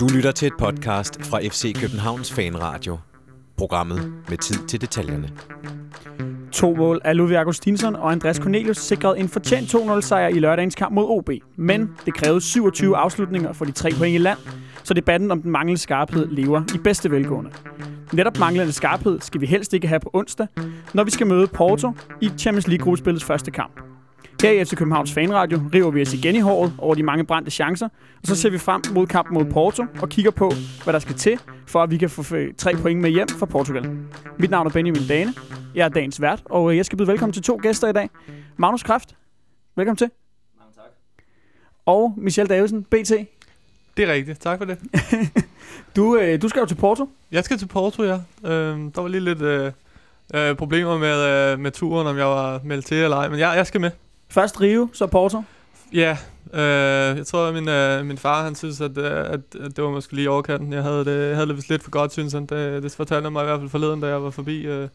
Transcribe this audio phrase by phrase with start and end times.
[0.00, 2.98] Du lytter til et podcast fra FC Københavns Fanradio.
[3.56, 5.30] Programmet med tid til detaljerne.
[6.52, 10.74] To mål af Ludvig Augustinsson og Andreas Cornelius sikrede en fortjent 2-0 sejr i lørdagens
[10.74, 11.30] kamp mod OB.
[11.56, 14.38] Men det krævede 27 afslutninger for de tre point i land,
[14.84, 17.50] så debatten om den manglende skarphed lever i bedste velgående.
[18.12, 20.46] Netop manglende skarphed skal vi helst ikke have på onsdag,
[20.94, 23.80] når vi skal møde Porto i Champions League-gruppespillets første kamp.
[24.42, 27.50] Her i FC Københavns Fanradio river vi os igen i håret over de mange brændte
[27.50, 27.88] chancer,
[28.22, 30.52] og så ser vi frem mod kampen mod Porto og kigger på,
[30.84, 32.22] hvad der skal til, for at vi kan få
[32.58, 33.90] tre point med hjem fra Portugal.
[34.38, 35.34] Mit navn er Benjamin Dane.
[35.74, 38.10] Jeg er dagens vært, og jeg skal byde velkommen til to gæster i dag.
[38.56, 39.16] Magnus Kraft,
[39.76, 40.10] velkommen til.
[40.58, 40.84] Mange tak.
[41.86, 43.12] Og Michel Davidsen, BT.
[43.96, 44.40] Det er rigtigt.
[44.40, 44.78] Tak for det.
[45.96, 47.10] du, øh, du skal jo til Porto.
[47.32, 48.18] Jeg skal til Porto, ja.
[48.44, 49.72] Øh, der var lige lidt øh,
[50.34, 53.28] øh, problemer med, øh, med turen, om jeg var meldt til eller ej.
[53.28, 53.90] Men jeg, jeg skal med.
[54.30, 55.42] Først Rio, så Porto.
[55.92, 56.16] Ja,
[56.54, 59.84] øh, jeg tror, at min, øh, min far han synes, at, øh, at, at det
[59.84, 60.72] var måske lige overkanten.
[60.72, 62.46] Jeg havde det, jeg havde det lidt for godt, synes han.
[62.46, 64.88] Det, det fortalte mig i hvert fald forleden, da jeg var forbi øh,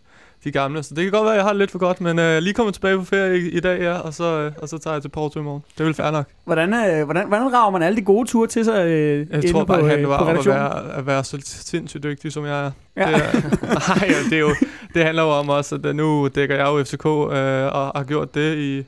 [0.43, 0.83] de gamle.
[0.83, 2.53] Så det kan godt være, at jeg har det lidt for godt, men øh, lige
[2.53, 5.01] kommet tilbage på ferie i, i dag, ja, og så, øh, og så tager jeg
[5.01, 5.63] til Porto i morgen.
[5.77, 6.25] Det vil fair nok.
[6.45, 9.63] Hvordan, øh, hvordan, hvordan rager man alle de gode ture til sig øh, Jeg tror
[9.63, 12.45] bare, på, at han øh, var om at være, at være så sindssygt dygtig, som
[12.45, 12.71] jeg er.
[12.95, 13.07] Ja.
[13.07, 14.55] Det, er, nej, det, er jo,
[14.93, 18.35] det handler jo om også, at nu dækker jeg jo FCK øh, og har gjort
[18.35, 18.83] det i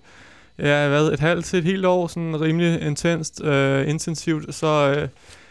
[0.59, 5.07] ja, hvad, et halvt til et helt år, sådan rimelig intenst, øh, intensivt, så, øh,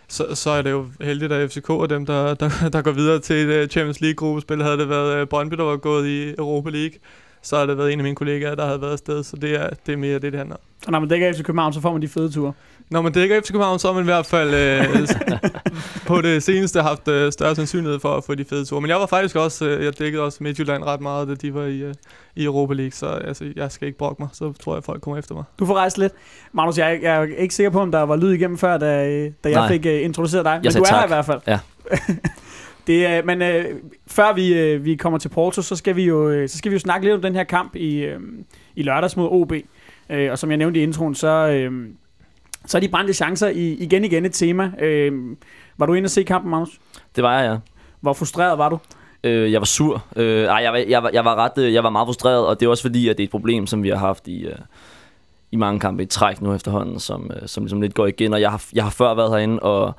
[0.08, 3.18] så, så er det jo heldigt, at FCK er dem, der, der, der går videre
[3.18, 4.62] til et øh, Champions League-gruppespil.
[4.62, 6.98] Havde det været øh, Brøndby, der var gået i Europa League,
[7.44, 9.68] så har det været en af mine kollegaer, der havde været afsted, så det er,
[9.86, 10.60] det er mere det, det handler om.
[10.86, 12.52] Og når man dækker FC København, så får man de fede ture.
[12.90, 15.08] Når man dækker FC København, så har man i hvert fald øh,
[16.06, 18.80] på det seneste haft øh, større sandsynlighed for at få de fede ture.
[18.80, 21.64] Men jeg var faktisk også, øh, jeg dækkede også Midtjylland ret meget, da de var
[21.64, 21.94] i, øh,
[22.36, 25.18] i Europa League, så altså, jeg skal ikke brokke mig, så tror jeg, folk kommer
[25.18, 25.44] efter mig.
[25.58, 26.12] Du får rejst lidt.
[26.52, 29.32] Magnus, jeg, jeg er ikke sikker på, om der var lyd igennem før, da, øh,
[29.44, 29.68] da jeg Nej.
[29.68, 30.60] fik uh, introduceret dig.
[30.62, 31.10] Men sagde du er her tak.
[31.10, 31.40] i hvert fald.
[31.46, 31.58] Ja.
[32.86, 36.42] det, er, men uh, før vi, uh, vi kommer til Porto, så skal, vi jo,
[36.42, 38.22] uh, så skal vi jo snakke lidt om den her kamp i, uh,
[38.76, 39.52] i lørdags mod OB.
[40.10, 41.84] Uh, og som jeg nævnte i introen, så, uh,
[42.66, 44.64] så er de brændte chancer i, igen igen et tema.
[44.64, 45.36] Uh,
[45.78, 46.80] var du inde og se kampen, Magnus?
[47.16, 47.56] Det var jeg, ja.
[48.00, 48.78] Hvor frustreret var du?
[49.24, 50.04] Øh, jeg var sur.
[50.16, 52.60] Øh, ej, jeg, var, jeg, var, jeg, var ret, øh, jeg var meget frustreret, og
[52.60, 54.58] det er også fordi, at det er et problem, som vi har haft i, øh,
[55.52, 58.34] i mange kampe i træk nu efterhånden, som, øh, som ligesom lidt går igen.
[58.34, 59.94] Og jeg har, jeg har før været herinde og,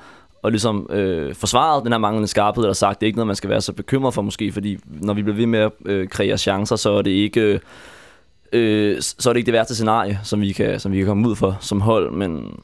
[0.46, 3.36] og ligesom øh, forsvaret den her manglende skarphed, eller sagt, det er ikke noget, man
[3.36, 6.38] skal være så bekymret for måske, fordi når vi bliver ved med at øh, kreere
[6.38, 7.42] chancer, så er det ikke...
[7.42, 7.60] Øh,
[8.54, 11.30] øh, så er det ikke det værste scenarie, som vi kan, som vi kan komme
[11.30, 12.60] ud for som hold, men,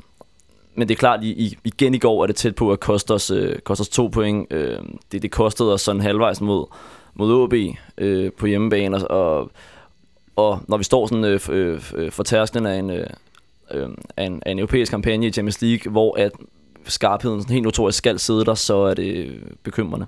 [0.75, 3.11] men det er klart, i, i, igen i går er det tæt på at koste
[3.11, 4.53] os, øh, koste os to point.
[4.53, 4.77] Øh,
[5.11, 6.65] det, det kostede os sådan halvvejs mod,
[7.13, 7.53] mod OB
[7.97, 9.51] øh, på hjemmebane, og, og,
[10.35, 13.07] og når vi står sådan øh, øh, øh, for tærsklen af en, øh,
[13.71, 16.31] øh, af, en, af en europæisk kampagne i Champions League, hvor at
[16.85, 20.05] skarpheden sådan helt notorisk skal sidde der, så er det bekymrende.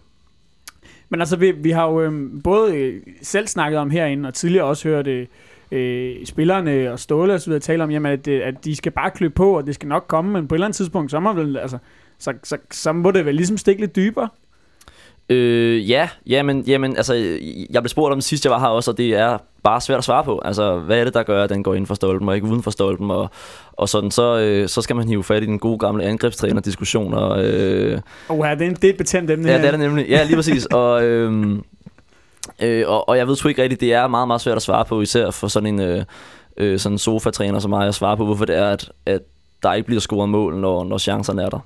[1.10, 4.66] Men altså, vi, vi har jo øhm, både øh, selv snakket om herinde, og tidligere
[4.66, 5.28] også hørt øh,
[5.72, 7.60] øh spillerne og Ståle osv.
[7.60, 10.06] tale om, jamen, at, øh, at de skal bare klø på, og det skal nok
[10.08, 11.78] komme, men på et eller andet tidspunkt, så må, vel, altså,
[12.18, 14.30] så, så, så må det vel ligesom stikke lidt dybere.
[15.30, 17.14] Øh, ja, jamen, jamen, altså,
[17.70, 19.98] jeg blev spurgt om det sidst, jeg var her også, og det er bare svært
[19.98, 20.42] at svare på.
[20.46, 22.64] Altså, hvad er det, der gør, at den går ind for stolpen og ikke uden
[22.64, 23.12] for stolpen?
[23.12, 23.30] Og,
[23.74, 27.14] og sådan, så, øh, så skal man hive fat i den gode gamle angrebstræner-diskussion.
[27.14, 29.58] Og, øh, Og det, er en- det er et betændt emne ja, her.
[29.62, 30.10] det er det nemlig.
[30.10, 30.66] Ja, lige præcis.
[30.66, 31.56] Og, øh,
[32.62, 34.86] øh, og, og jeg ved sgu ikke rigtigt, det er meget, meget svært at svare
[34.86, 36.04] på, især for sådan en øh,
[36.58, 39.22] øh, sådan sofa-træner som mig, at svare på, hvorfor det er, at, at
[39.64, 41.60] der ikke bliver scoret mål, når, når chancerne er der.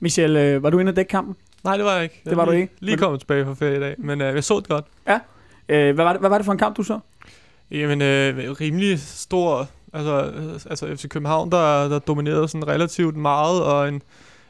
[0.00, 1.36] Michel, øh, var du inde og dække kampen?
[1.66, 2.22] Nej, det var jeg ikke.
[2.24, 2.74] Det var du lige, ikke?
[2.80, 4.84] Lige kommet tilbage fra ferie i dag, men øh, jeg så det godt.
[5.68, 6.98] Øh, hvad, var det, hvad var det for en kamp, du så?
[7.70, 13.62] Jamen, øh, rimelig stor, altså, øh, altså FC København, der, der dominerede sådan relativt meget,
[13.62, 14.02] og en,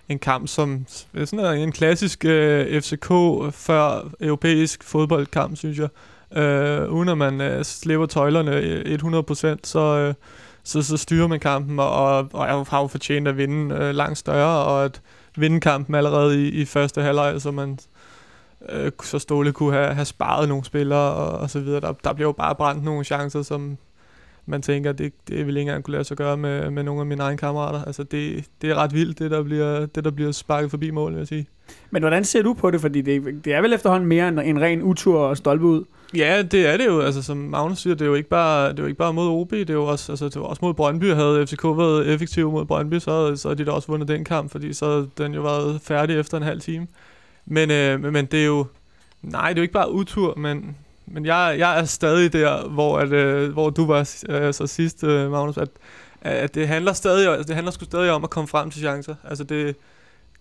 [0.09, 0.87] en kamp, som
[1.25, 3.09] sådan er en klassisk øh, FCK
[3.53, 5.89] før europæisk fodboldkamp, synes jeg.
[6.43, 8.99] Øh, uden at man øh, slipper tøjlerne øh,
[9.55, 10.15] 100%, så, øh,
[10.65, 13.95] så, så styrer man kampen, og, og, og jeg har jo fortjent at vinde øh,
[13.95, 15.01] langt større, og at
[15.37, 17.79] vinde kampen allerede i, i første halvleg, så man
[18.69, 21.81] øh, så Ståle kunne have, have sparet nogle spillere og, og så videre.
[21.81, 23.79] Der, der blev jo bare brændt nogle chancer, som
[24.47, 27.07] man tænker, det, det ville ikke engang kunne lade sig gøre med, med nogle af
[27.07, 27.85] mine egne kammerater.
[27.85, 31.13] Altså det, det er ret vildt, det der, bliver, det der bliver sparket forbi mål,
[31.13, 31.47] vil jeg sige.
[31.91, 32.81] Men hvordan ser du på det?
[32.81, 35.85] Fordi det, det er vel efterhånden mere en, en ren utur og stolpe ud.
[36.15, 37.01] Ja, det er det jo.
[37.01, 39.29] Altså, som Magnus siger, det er jo ikke bare, det er jo ikke bare mod
[39.29, 41.13] OB, det er jo også, altså, det var også mod Brøndby.
[41.15, 44.51] Havde FCK været effektiv mod Brøndby, så, så havde de da også vundet den kamp,
[44.53, 46.87] fordi så havde den jo været færdig efter en halv time.
[47.47, 48.67] Men, øh, men- men det er jo,
[49.23, 50.77] nej, det er jo ikke bare utur, men,
[51.07, 55.05] men jeg, jeg er stadig der, hvor, at, øh, hvor du var øh, så sidst,
[55.05, 55.69] øh, Magnus, at,
[56.21, 59.15] at det handler stadig, altså, det handler sgu stadig om at komme frem til chancer.
[59.25, 59.77] Altså det,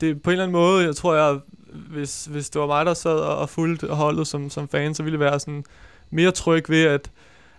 [0.01, 1.39] det på en eller anden måde, jeg tror jeg,
[1.74, 5.03] hvis, hvis det var mig, der sad og, og fulgte holdet som, som fan, så
[5.03, 5.63] ville det være sådan
[6.09, 7.12] mere tryg ved, at,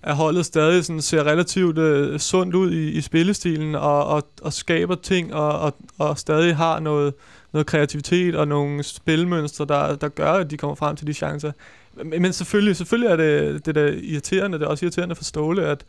[0.03, 4.53] at holdet stadig sådan ser relativt øh, sundt ud i, i spillestilen, og, og, og
[4.53, 7.15] skaber ting, og, og, og stadig har noget,
[7.53, 11.53] noget kreativitet og nogle spilmønstre, der, der gør, at de kommer frem til de chancer.
[11.95, 15.63] Men, men selvfølgelig, selvfølgelig er det, det der irriterende, det er også irriterende for Ståle,
[15.63, 15.85] at,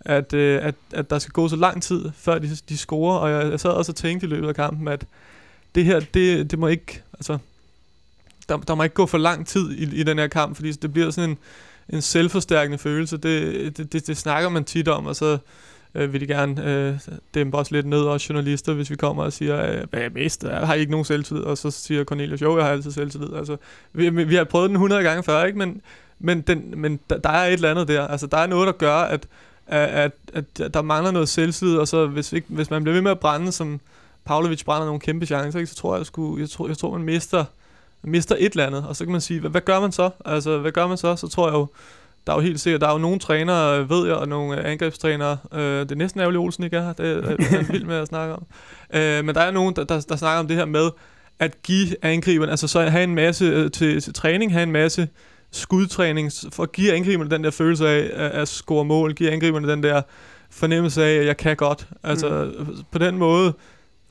[0.00, 3.30] at, øh, at, at der skal gå så lang tid, før de, de scorer, og
[3.30, 5.06] jeg, jeg sad også og tænkte i løbet af kampen, at
[5.74, 7.38] det her, det, det må ikke, altså,
[8.48, 10.92] der, der må ikke gå for lang tid i, i den her kamp, fordi det
[10.92, 11.38] bliver sådan en,
[11.88, 13.16] en selvforstærkende følelse.
[13.16, 15.38] Det, det, det, det snakker man tit om, og så
[15.94, 16.98] øh, vil de gerne øh,
[17.34, 20.44] dæmpe os lidt ned, også journalister, hvis vi kommer og siger, øh, hvad er mest?
[20.44, 21.42] Jeg har I ikke nogen selvtillid?
[21.42, 23.34] Og så siger Cornelius, jo, jeg har altid selvtillid.
[23.34, 23.56] Altså,
[23.92, 25.58] vi, vi har prøvet den 100 gange før, ikke?
[25.58, 25.80] Men,
[26.18, 28.06] men, den, men der, der er et eller andet der.
[28.06, 29.26] Altså, der er noget, der gør, at,
[29.66, 33.02] at, at, at der mangler noget selvtillid, og så hvis, ikke, hvis man bliver ved
[33.02, 33.80] med at brænde, som
[34.30, 35.70] Pavlovic brænder nogle kæmpe chancer, ikke?
[35.70, 37.44] så tror jeg, jeg, skulle, jeg, tror, jeg tror, man mister,
[38.02, 38.86] mister et eller andet.
[38.88, 40.10] Og så kan man sige, hvad, hvad gør man så?
[40.24, 41.16] Altså, hvad gør man så?
[41.16, 41.66] Så tror jeg jo,
[42.26, 45.38] der er jo helt sikkert, der er jo nogle trænere, ved jeg, og nogle angrebstrænere.
[45.52, 46.92] Øh, det er næsten ærgerligt, Olsen ikke er her.
[46.92, 48.46] Det er jeg vild med at snakke om.
[48.94, 50.90] Øh, men der er nogen, der, der, der snakker om det her med,
[51.38, 55.08] at give angriberen, altså så have en masse øh, til, til træning, have en masse
[55.50, 59.68] skudtræning, for at give angriberne den der følelse af at, at score mål, give angriberne
[59.68, 60.02] den der
[60.50, 61.88] fornemmelse af, at jeg kan godt.
[62.02, 62.76] Altså mm.
[62.90, 63.54] på den måde,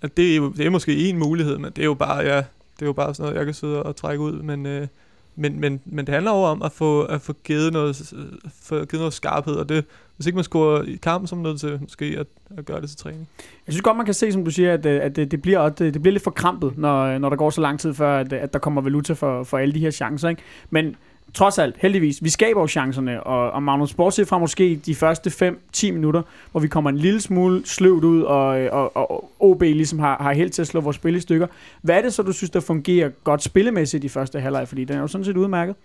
[0.01, 2.38] at det er, jo, det er måske en mulighed, men det er jo bare, ja,
[2.38, 4.88] det er jo bare sådan noget, jeg kan sidde og trække ud, men, øh,
[5.36, 8.13] men, men, men det handler over om at få, at få givet noget,
[8.62, 9.86] få givet noget skarphed, og det,
[10.16, 12.81] hvis ikke man scorer i kampen, så er man nødt til måske at, at gøre
[12.81, 13.28] det til træning.
[13.68, 15.60] Jeg synes godt, man kan se, som du siger, at, øh, at det, det, bliver,
[15.60, 18.34] at det bliver lidt for krampet, når, når der går så lang tid før, at,
[18.34, 20.30] at der kommer valuta for, for alle de her chancer.
[20.30, 20.42] Ikke?
[20.69, 20.96] Men
[21.34, 25.54] trods alt, heldigvis, vi skaber jo chancerne, og, og Magnus, bortset fra måske de første
[25.78, 26.22] 5-10 minutter,
[26.52, 30.34] hvor vi kommer en lille smule sløvt ud, og, og, og OB ligesom har, har
[30.34, 31.48] held til at slå vores spil i stykker.
[31.81, 34.68] Hvad er det så, du synes, der fungerer godt spillemæssigt i første halvleg?
[34.68, 35.76] Fordi den er jo sådan set udmærket.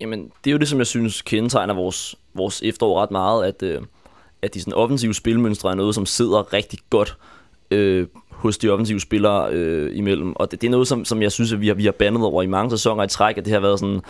[0.00, 3.62] Jamen, det er jo det, som jeg synes kendetegner vores, vores efterår ret meget, at,
[3.62, 3.82] øh,
[4.42, 7.16] at de sådan offensive spilmønstre er noget, som sidder rigtig godt
[7.70, 10.32] øh, hos de offensive spillere øh, imellem.
[10.36, 12.22] Og det, det er noget, som, som jeg synes, at vi har, vi har bandet
[12.24, 14.00] over i mange sæsoner i træk, at det har været sådan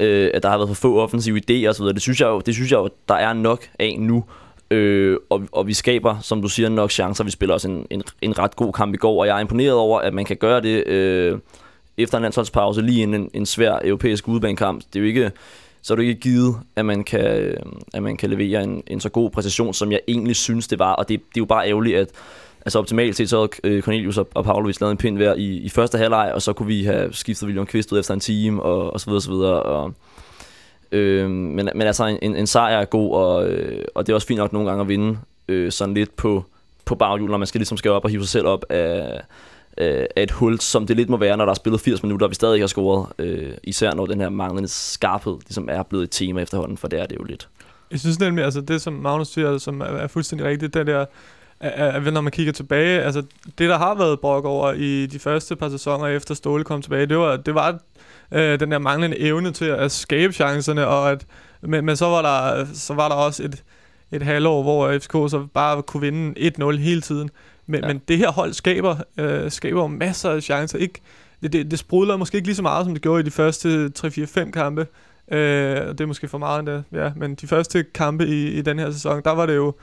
[0.00, 1.84] øh, at der har været for få offensive idéer osv.
[1.84, 4.24] Det synes jeg jo, det synes jeg jo der er nok af nu.
[4.70, 7.24] Øh, og, og vi skaber, som du siger, nok chancer.
[7.24, 9.74] Vi spiller også en, en, en ret god kamp i går, og jeg er imponeret
[9.74, 11.38] over, at man kan gøre det øh,
[11.98, 14.82] efter en landsholdspause, lige inden en, en svær europæisk udebanekamp.
[14.92, 15.30] Det er jo ikke,
[15.82, 17.56] så er det ikke givet, at man kan, øh,
[17.94, 20.92] at man kan levere en, en så god præcision, som jeg egentlig synes, det var.
[20.92, 22.08] Og det, det er jo bare ærgerligt, at
[22.64, 25.56] altså optimalt set, så havde øh, Cornelius og, og Pavlovic lavet en pind hver i,
[25.56, 28.62] i første halvleg, og så kunne vi have skiftet William Kvist ud efter en time,
[28.62, 29.62] og, og så videre, så videre.
[29.62, 29.94] Og,
[30.92, 34.26] øh, men, men altså, en, en sejr er god, og, øh, og det er også
[34.26, 35.18] fint nok nogle gange at vinde
[35.48, 36.44] øh, sådan lidt på,
[36.84, 39.20] på baghjul, når man skal ligesom skal op og hive sig selv op af,
[39.76, 42.30] af et hul, som det lidt må være, når der er spillet 80 minutter, og
[42.30, 43.06] vi stadig ikke har scoret.
[43.18, 47.00] Øh, især når den her manglende skarphed ligesom er blevet et tema efterhånden, for det
[47.00, 47.48] er det jo lidt.
[47.90, 51.06] Jeg synes nemlig, altså det som Magnus siger, som er, er fuldstændig rigtigt, det der
[51.60, 53.22] at, når man kigger tilbage, altså
[53.58, 57.06] det der har været brok over i de første par sæsoner efter Ståle kom tilbage,
[57.06, 57.78] det var, det var
[58.32, 61.26] øh, den der manglende evne til at skabe chancerne, og at,
[61.62, 63.64] men, men så, var der, så var der også et,
[64.12, 67.30] et halvår, hvor FCK så bare kunne vinde 1-0 hele tiden.
[67.66, 67.86] Men, ja.
[67.86, 70.78] men det her hold skaber, øh, skaber masser af chancer.
[70.78, 71.00] Ikke,
[71.42, 73.92] det, det, det sprudler måske ikke lige så meget, som det gjorde i de første
[73.98, 74.86] 3-4-5 kampe.
[75.32, 75.38] Øh,
[75.88, 77.12] det er måske for meget endda, ja.
[77.16, 79.74] Men de første kampe i, i den her sæson, der var det jo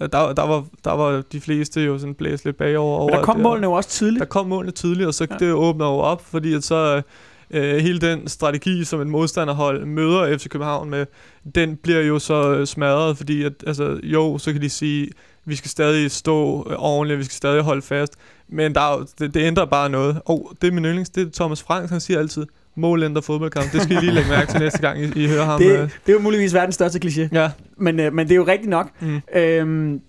[0.00, 2.98] der, der, var, der var de fleste jo sådan blæst lidt bagover.
[2.98, 4.20] Over, der kom det, målene jo også tidligt.
[4.20, 5.36] Der kom målene tidligt, og så ja.
[5.36, 7.02] det åbner jo op, fordi at så
[7.50, 11.06] øh, hele den strategi, som en modstanderhold møder FC København med,
[11.54, 15.10] den bliver jo så smadret, fordi at, altså, jo, så kan de sige,
[15.44, 18.12] vi skal stadig stå øh, ordentligt, vi skal stadig holde fast,
[18.48, 20.20] men der er, det, det ændrer bare noget.
[20.24, 23.72] Og det er min yndlings, det er Thomas Frank, han siger altid, mål ændrer fodboldkamp.
[23.72, 25.60] Det skal I lige lægge mærke til næste gang, I, I hører ham.
[25.60, 25.78] Det, øh.
[25.78, 27.28] det er jo muligvis verdens største kliché.
[27.32, 27.50] Ja.
[27.76, 28.88] Men, øh, men det er jo rigtigt nok.
[29.00, 29.20] Mm.
[29.34, 30.00] Øhm,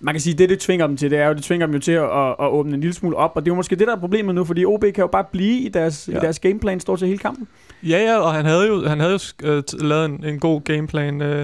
[0.00, 1.80] man kan sige, det, det tvinger dem til, det er jo, det tvinger dem jo
[1.80, 3.86] til at, at, at åbne en lille smule op, og det er jo måske det,
[3.86, 6.16] der er problemet nu, fordi OB kan jo bare blive i deres, ja.
[6.16, 7.48] i deres gameplan stort til hele kampen.
[7.82, 11.20] Ja, ja, og han havde jo, han havde jo uh, lavet en, en god gameplan,
[11.20, 11.40] uh,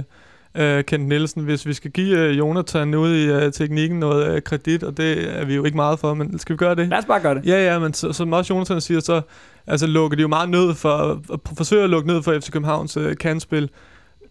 [0.63, 4.41] uh, Kent Nielsen, hvis vi skal give uh, Jonathan ud i uh, teknikken noget uh,
[4.43, 6.89] kredit, og det er vi jo ikke meget for, men skal vi gøre det?
[6.89, 7.47] Lad os bare gøre det.
[7.47, 9.21] Ja, ja, men så, som også Jonathan siger, så
[9.67, 12.97] altså, lukker de jo meget ned for, at forsøge at lukke ned for FC Københavns
[12.97, 13.71] øh, kandspil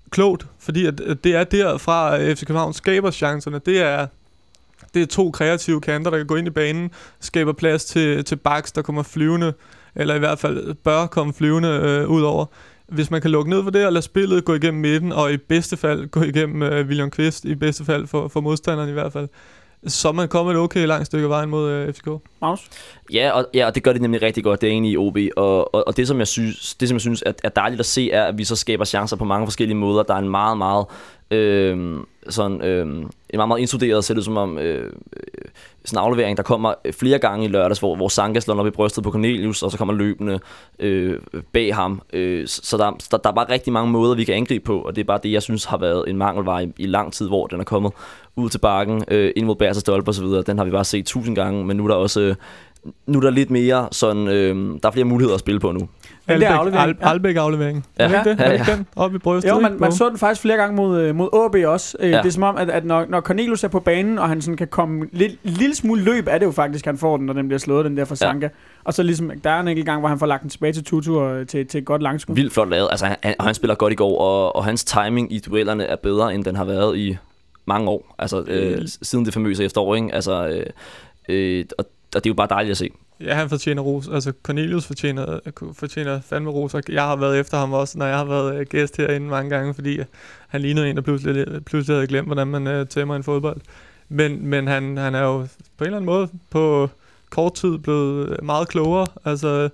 [0.09, 3.59] klogt, fordi at, at det er derfra, øh, at FC København skaber chancerne.
[3.65, 4.07] Det er
[4.93, 8.35] det er to kreative kanter, der kan gå ind i banen, skaber plads til, til
[8.35, 9.53] baks, der kommer flyvende,
[9.95, 12.45] eller i hvert fald bør komme flyvende øh, ud over.
[12.87, 15.37] hvis man kan lukke ned for det og lade spillet gå igennem midten, og i
[15.37, 19.13] bedste fald gå igennem øh, William Kvist, i bedste fald for, for modstanderen i hvert
[19.13, 19.27] fald,
[19.87, 22.07] så er man kommet et okay langt stykke vejen mod øh, FCK.
[22.41, 22.69] Magnus?
[23.13, 25.17] Ja, og, ja, og det gør det nemlig rigtig godt, det er egentlig i OB.
[25.37, 27.85] Og, og, og det, som jeg synes, det, som jeg synes er, er dejligt at
[27.85, 30.03] se, er, at vi så skaber chancer på mange forskellige måder.
[30.03, 30.85] Der er en meget, meget
[31.31, 31.97] øh,
[32.29, 34.91] sådan, øh, en meget, meget instuderet, ser det som om, øh, øh,
[35.85, 38.69] sådan en aflevering, der kommer flere gange i lørdags, hvor, hvor Sanka slår op i
[38.69, 40.39] brystet på Cornelius, og så kommer løbende
[40.79, 41.19] øh,
[41.53, 42.01] bag ham.
[42.13, 44.95] Øh, så der, der, der er bare rigtig mange måder, vi kan angribe på, og
[44.95, 47.47] det er bare det, jeg synes har været en mangelvare i, i lang tid, hvor
[47.47, 47.93] den er kommet
[48.39, 50.25] ud til bakken, øh, ind mod Bærs og Stolpe osv.
[50.25, 52.21] Den har vi bare set tusind gange, men nu er der også...
[52.21, 52.35] Øh,
[53.07, 55.87] nu er der lidt mere sådan, øh, der er flere muligheder at spille på nu.
[56.27, 57.09] Albæk, aflevering, Al, ja.
[57.09, 57.85] Albæk aflevering.
[57.99, 58.03] Ja.
[58.03, 58.39] Er det ikke det?
[58.39, 58.75] Ja, Er ja.
[58.75, 58.87] den?
[58.95, 61.67] Oppe i brystet, Jo, man, man så den faktisk flere gange mod, øh, mod AB
[61.67, 61.97] også.
[61.99, 62.17] Øh, Ja.
[62.17, 64.57] Det er som om, at, at når, når Cornelius er på banen, og han sådan
[64.57, 67.47] kan komme lidt, lille smule løb, er det jo faktisk, han får den, når den
[67.47, 68.27] bliver slået, den der fra Ja.
[68.27, 68.49] Sanka.
[68.83, 70.83] Og så ligesom, der er en enkelt gang, hvor han får lagt den tilbage til
[70.83, 72.35] Tutu og til, til et godt langskud.
[72.35, 72.87] Vildt flot lavet.
[72.91, 75.95] Altså, han, og han spiller godt i går, og, og hans timing i duellerne er
[75.95, 77.17] bedre, end den har været i
[77.73, 78.15] mange år.
[78.17, 80.15] Altså, øh, siden det famøse efterår, ikke?
[80.15, 80.65] Altså, øh,
[81.29, 81.85] øh, og,
[82.15, 82.89] og det er jo bare dejligt at se.
[83.21, 84.07] Ja, han fortjener ros.
[84.07, 85.39] Altså, Cornelius fortjener,
[85.73, 86.73] fortjener fandme ros.
[86.73, 89.49] Og jeg har været efter ham også, når jeg har været øh, gæst herinde mange
[89.49, 89.99] gange, fordi
[90.47, 93.61] han lignede en, der pludselig, pludselig havde glemt, hvordan man uh, tæmmer en fodbold.
[94.09, 95.37] Men, men han, han er jo
[95.77, 96.89] på en eller anden måde på
[97.29, 99.07] kort tid blevet meget klogere.
[99.25, 99.69] Altså,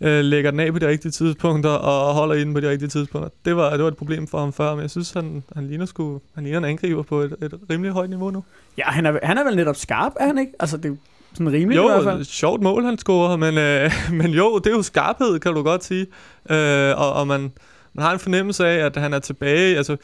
[0.00, 2.88] øh, lægger den af på de rigtige tidspunkter og holder i den på de rigtige
[2.88, 3.30] tidspunkter.
[3.44, 5.86] Det var, det var et problem for ham før, men jeg synes, han, han, ligner,
[5.86, 8.44] sgu, han ligner en angriber på et, et rimelig højt niveau nu.
[8.78, 10.52] Ja, han er, han er vel netop skarp, er han ikke?
[10.60, 10.96] Altså, det er
[11.32, 12.24] sådan rimeligt i hvert Jo, fald.
[12.24, 13.90] sjovt mål, han scorer, men, øh,
[14.22, 16.06] men jo, det er jo skarphed, kan du godt sige.
[16.50, 17.52] Øh, og og man,
[17.94, 19.76] man har en fornemmelse af, at han er tilbage.
[19.76, 19.96] Altså,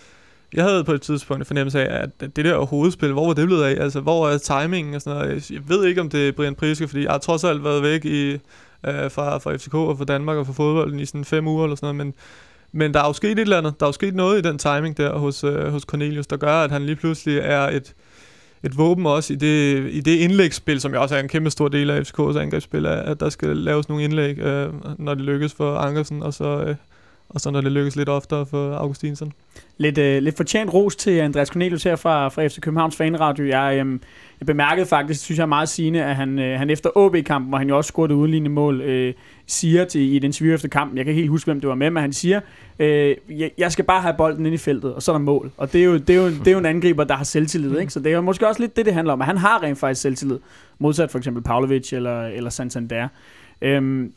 [0.54, 3.46] jeg havde på et tidspunkt en fornemmelse af, at det der hovedspil, hvor var det
[3.46, 3.82] blevet af?
[3.82, 5.50] Altså, hvor er timingen og sådan noget?
[5.50, 8.04] Jeg ved ikke, om det er Brian Priske, fordi jeg har trods alt været væk
[8.04, 8.38] i,
[8.86, 11.76] øh, fra, fra FCK og fra Danmark og fra fodbolden i sådan fem uger eller
[11.76, 12.14] sådan noget, men,
[12.72, 13.80] men der er jo sket et eller andet.
[13.80, 16.54] Der er jo sket noget i den timing der hos, øh, hos Cornelius, der gør,
[16.54, 17.94] at han lige pludselig er et,
[18.62, 21.68] et våben også i det, i det indlægsspil, som jo også er en kæmpe stor
[21.68, 25.76] del af FCK's angrebsspil, at der skal laves nogle indlæg, øh, når det lykkes for
[25.76, 26.76] Ankersen, og så, øh,
[27.28, 29.32] og så når det lykkes lidt oftere for Augustinsen.
[29.78, 33.44] Lidt, øh, lidt fortjent ros til Andreas Cornelius her fra, fra FC Københavns Fanradio.
[33.46, 33.98] Jeg, øh,
[34.40, 37.58] jeg bemærkede faktisk, synes jeg er meget sigende, at han, øh, han efter OB-kampen, hvor
[37.58, 39.14] han jo også scorede udlignende mål, øh,
[39.46, 41.74] siger til, i et interview efter kampen, jeg kan ikke helt huske, hvem det var
[41.74, 42.40] med, men han siger,
[42.78, 45.50] øh, jeg, jeg skal bare have bolden ind i feltet, og så er der mål.
[45.56, 47.78] Og det er jo, det er jo, det er jo en angriber, der har selvtillid,
[47.78, 47.92] ikke?
[47.92, 49.78] Så det er jo måske også lidt det, det handler om, at han har rent
[49.78, 50.38] faktisk selvtillid,
[50.78, 53.08] modsat for eksempel Pavlovic eller, eller Santander.
[53.62, 54.12] Øhm,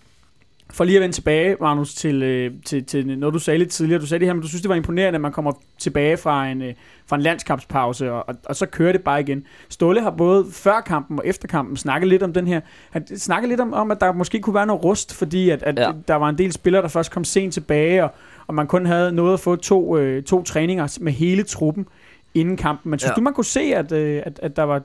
[0.73, 4.01] for lige at vende tilbage, Magnus, til, øh, til, til noget, du sagde lidt tidligere.
[4.01, 6.47] Du sagde det her, men du synes, det var imponerende, at man kommer tilbage fra
[6.47, 6.73] en, øh,
[7.05, 9.43] fra en landskampspause, og, og, og så kører det bare igen.
[9.69, 12.61] Ståle har både før kampen og efter kampen snakket lidt om den her.
[12.91, 15.79] Han snakker lidt om, om, at der måske kunne være noget rust, fordi at, at
[15.79, 15.91] Ja.
[16.07, 18.11] der var en del spillere, der først kom sent tilbage, og,
[18.47, 21.85] og man kun havde nået at få to, øh, to træninger med hele truppen
[22.33, 22.89] inden kampen.
[22.89, 23.15] Men synes Ja.
[23.15, 24.81] du, man kunne se, at, øh, at, at der var...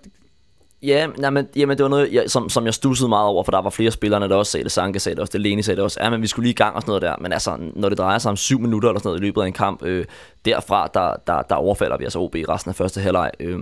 [0.82, 3.52] Ja, nej, men, jamen, det var noget, jeg, som, som jeg stussede meget over, for
[3.52, 4.72] der var flere spillerne, der også sagde det.
[4.72, 6.00] Sanke sagde det også, det Lene sagde det også.
[6.02, 7.16] Ja, men vi skulle lige i gang og sådan noget der.
[7.20, 9.46] Men altså, når det drejer sig om syv minutter eller sådan noget i løbet af
[9.46, 10.04] en kamp, øh,
[10.44, 13.30] derfra, der, der, der overfalder vi altså OB i resten af første halvleg.
[13.40, 13.58] Øh,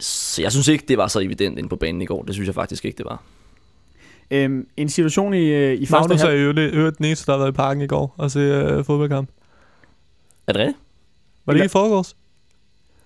[0.00, 2.22] så jeg synes ikke, det var så evident inde på banen i går.
[2.22, 3.22] Det synes jeg faktisk ikke, det var.
[4.30, 7.38] Øhm, en situation i, øh, i første Magnus er jo øvrigt den eneste, der har
[7.38, 9.30] været i parken i går og se øh, fodboldkamp.
[10.46, 10.78] Er det rigtigt?
[11.46, 12.16] Var det ikke i forgårs?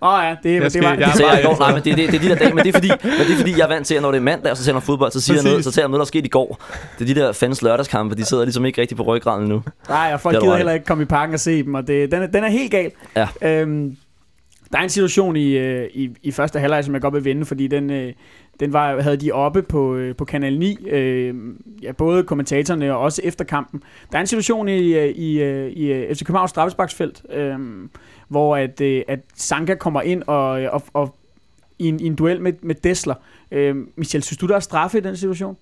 [0.02, 0.90] Åh oh, ja, det, Jeg det skal- var...
[0.90, 2.35] jeg det er Det jeg i går, nej, men det, det, det, er de der
[2.35, 4.11] dage, men det er fordi, men det er fordi, jeg er vant til, at når
[4.11, 5.88] det er mandag, og så ser man fodbold, så siger jeg noget, så tager jeg
[5.90, 6.62] noget, der skete i går.
[6.99, 9.62] Det er de der fans lørdagskampe, de sidder ligesom ikke rigtig på ryggraden nu.
[9.88, 10.56] Nej, og folk Det er gider i.
[10.56, 12.71] heller ikke komme i parken og se dem, og det, den, er, den er helt
[12.71, 12.90] gal.
[13.16, 13.28] Ja.
[13.42, 13.97] Øhm,
[14.73, 17.44] der er en situation i, øh, i, i første halvleg, som jeg godt vil vende,
[17.47, 18.12] fordi den, øh,
[18.61, 21.35] den var, havde de oppe på, øh, på Kanal 9, øh,
[21.82, 23.82] ja, både kommentatorerne og også efter kampen.
[24.12, 24.73] Der er en situation i,
[25.11, 25.42] i,
[25.73, 27.54] i øh, FC Københavns straffesparksfelt, øh,
[28.32, 31.16] hvor at, øh, at Sanka kommer ind og, og, og
[31.78, 33.14] i, en, i en duel med, med Dessler.
[33.50, 35.56] Øh, Michel, synes du, der er straffe i den situation?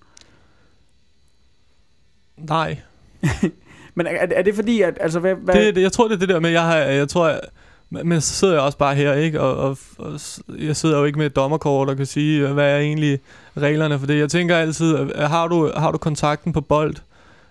[2.37, 2.77] Nej.
[3.95, 4.97] Men er, er det fordi, at...
[5.01, 7.09] Altså, hvad, hvad, Det, det, jeg tror, det er det der med, jeg har, jeg
[7.09, 7.41] tror, jeg,
[7.89, 9.41] men så sidder jeg også bare her, ikke?
[9.41, 10.19] Og, og, og
[10.59, 13.19] jeg sidder jo ikke med et dommerkort og kan sige, hvad er egentlig
[13.57, 14.19] reglerne for det.
[14.19, 16.95] Jeg tænker altid, har du, har du kontakten på bold,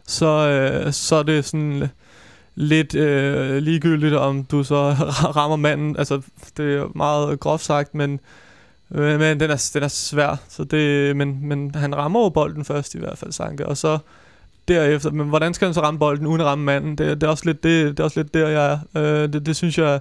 [0.06, 1.88] så, øh, så er det sådan
[2.54, 4.90] lidt øh, ligegyldigt, om du så
[5.37, 5.97] rammer manden.
[5.97, 6.23] Altså,
[6.57, 8.21] det er meget groft sagt, men,
[8.88, 10.37] men, men den, er, den er svær.
[10.49, 13.66] Så det, men, men han rammer jo bolden først i hvert fald, Sanke.
[13.66, 13.99] Og så
[14.69, 16.99] derefter, men hvordan skal han så ramme bolden uden at ramme manden?
[16.99, 18.78] Det, det, er, også lidt, det, det er også lidt der, jeg er.
[19.02, 20.00] Øh, det, det synes jeg,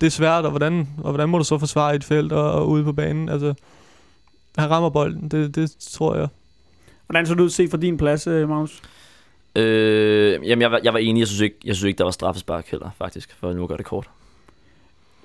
[0.00, 2.52] det er svært, og hvordan, og hvordan må du så forsvare i et felt og,
[2.52, 3.28] og ude på banen?
[3.28, 3.54] Altså,
[4.58, 6.28] han rammer bolden, det, det tror jeg.
[7.06, 8.82] Hvordan så det ud se fra din plads, øh, Magnus?
[9.58, 11.20] Øh, jamen, jeg var, jeg var enig.
[11.20, 13.78] Jeg synes, ikke, jeg synes ikke, der var straffespark heller, faktisk, for nu at gøre
[13.78, 14.08] det kort.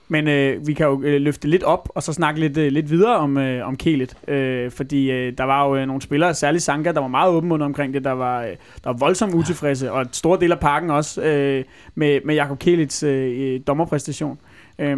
[0.07, 2.89] Men øh, vi kan jo øh, løfte lidt op, og så snakke lidt, øh, lidt
[2.89, 4.17] videre om, øh, om Kelet.
[4.27, 7.51] Øh, fordi øh, der var jo øh, nogle spillere, særligt Sanka, der var meget åben
[7.51, 8.03] under omkring det.
[8.03, 8.49] Der var, øh,
[8.83, 11.63] der var voldsomt utilfredse, og et stort del af parken også øh,
[11.95, 14.39] med, med Jakob Kelets øh, dommerpræstation.
[14.79, 14.97] Øh,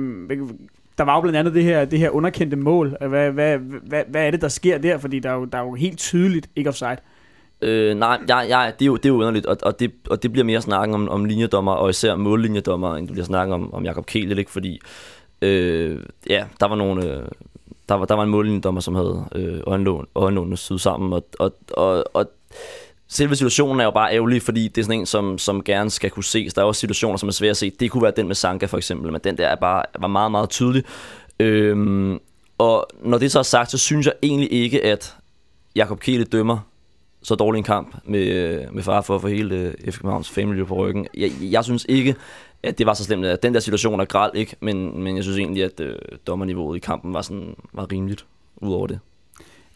[0.98, 2.98] der var jo blandt andet det her, det her underkendte mål.
[3.08, 4.98] Hvad, hvad, hvad, hvad er det, der sker der?
[4.98, 6.92] Fordi der er jo, der er jo helt tydeligt ikke offside.
[6.92, 7.15] Øh,
[7.62, 10.24] Øh, nej, jeg, jeg, det, er jo, det er jo underligt, og, og, det, og
[10.24, 13.74] det bliver mere snakken om, om linjedommer, og især mållinjedommer, end du bliver snakken om,
[13.74, 14.52] om Jakob Kehl, ikke?
[14.52, 14.80] fordi
[15.42, 17.14] øh, ja, der var nogle...
[17.14, 17.28] Øh,
[17.90, 21.56] der var, der var en mållinjedommer, som havde øh, øjenlån, øjenlånene syet sammen, og, og,
[21.72, 22.26] og, og
[23.08, 26.10] selve situationen er jo bare ærgerlig, fordi det er sådan en, som, som gerne skal
[26.10, 26.54] kunne ses.
[26.54, 27.70] Der er også situationer, som er svære at se.
[27.80, 30.32] Det kunne være den med Sanka for eksempel, men den der er bare, var meget,
[30.32, 30.84] meget tydelig.
[31.40, 32.20] Øhm,
[32.58, 35.16] og når det så er sagt, så synes jeg egentlig ikke, at
[35.76, 36.58] Jakob Kele dømmer
[37.26, 40.66] så dårlig en kamp med, med far for at få hele øh, FC Københavns family
[40.66, 41.08] på ryggen.
[41.18, 42.16] Jeg, jeg synes ikke,
[42.64, 43.26] at det var så slemt.
[43.26, 44.56] At den der situation er græld, ikke?
[44.60, 45.96] Men, men jeg synes egentlig, at øh,
[46.28, 48.26] dommerniveauet i kampen var, sådan, var rimeligt
[48.58, 49.00] ud over det.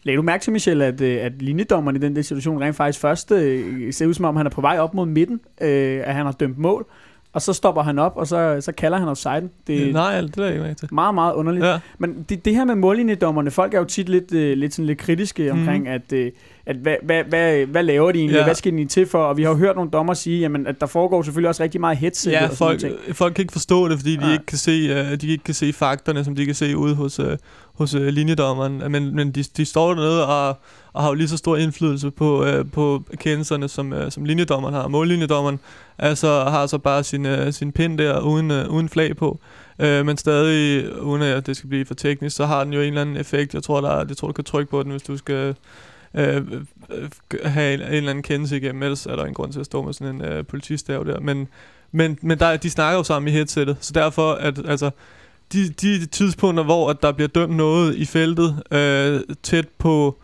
[0.02, 3.00] Lad du mærke til, Michel, at, øh, at linjedommeren i den der situation rent faktisk
[3.00, 6.14] først øh, ser ud som om, han er på vej op mod midten, øh, at
[6.14, 6.86] han har dømt mål,
[7.32, 9.48] og så stopper han op, og så, så kalder han offside.
[9.66, 10.88] Det er Nej, det er ikke med til.
[10.92, 11.66] Meget, meget underligt.
[11.66, 11.78] Ja.
[11.98, 14.98] Men det, det her med mållinjedommerne, folk er jo tit lidt, øh, lidt, sådan lidt
[14.98, 15.60] kritiske mhm.
[15.60, 15.90] omkring, mm.
[15.90, 16.32] at, øh,
[16.70, 18.44] at hvad, hvad, hvad, hvad laver de egentlig, ja.
[18.44, 19.18] hvad skal de til for?
[19.18, 21.80] Og vi har jo hørt nogle dommer sige, jamen, at der foregår selvfølgelig også rigtig
[21.80, 22.32] meget headset.
[22.32, 22.80] Ja, og folk,
[23.12, 24.32] folk kan ikke forstå det, fordi de, ja.
[24.32, 27.20] ikke kan se, uh, de ikke kan se fakterne, som de kan se ude hos,
[27.20, 27.26] uh,
[27.74, 28.82] hos uh, linjedommeren.
[28.92, 30.58] Men, men de, de står dernede og,
[30.92, 34.74] og har jo lige så stor indflydelse på, uh, på kendelserne, som, uh, som linjedommeren
[34.74, 34.88] har.
[34.88, 35.60] Mållinjedommeren
[35.98, 39.38] altså, har så bare sin, uh, sin pind der uden, uh, uden flag på.
[39.78, 43.00] Men stadig, uden at det skal blive for teknisk, så har den jo en eller
[43.00, 43.54] anden effekt.
[43.54, 45.54] Jeg tror, der, jeg tror du kan trykke på den, hvis du skal
[46.14, 47.08] Øh, øh, øh,
[47.44, 49.82] have en, en eller anden kendelse igennem, ellers er der en grund til at stå
[49.82, 51.20] med sådan en øh, politistav der.
[51.20, 51.48] Men,
[51.92, 54.90] men, men der, de snakker jo sammen i headsettet, så derfor at altså,
[55.52, 60.18] de, de tidspunkter, hvor at der bliver dømt noget i feltet øh, tæt på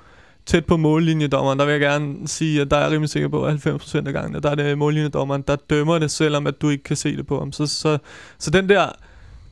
[0.47, 3.67] tæt på mållinjedommeren, der vil jeg gerne sige, at der er rimelig sikker på, at
[3.67, 6.97] 90% af gangene, der er det mållinjedommeren, der dømmer det, selvom at du ikke kan
[6.97, 7.53] se det på ham.
[7.53, 7.99] Så, så,
[8.39, 8.87] så den der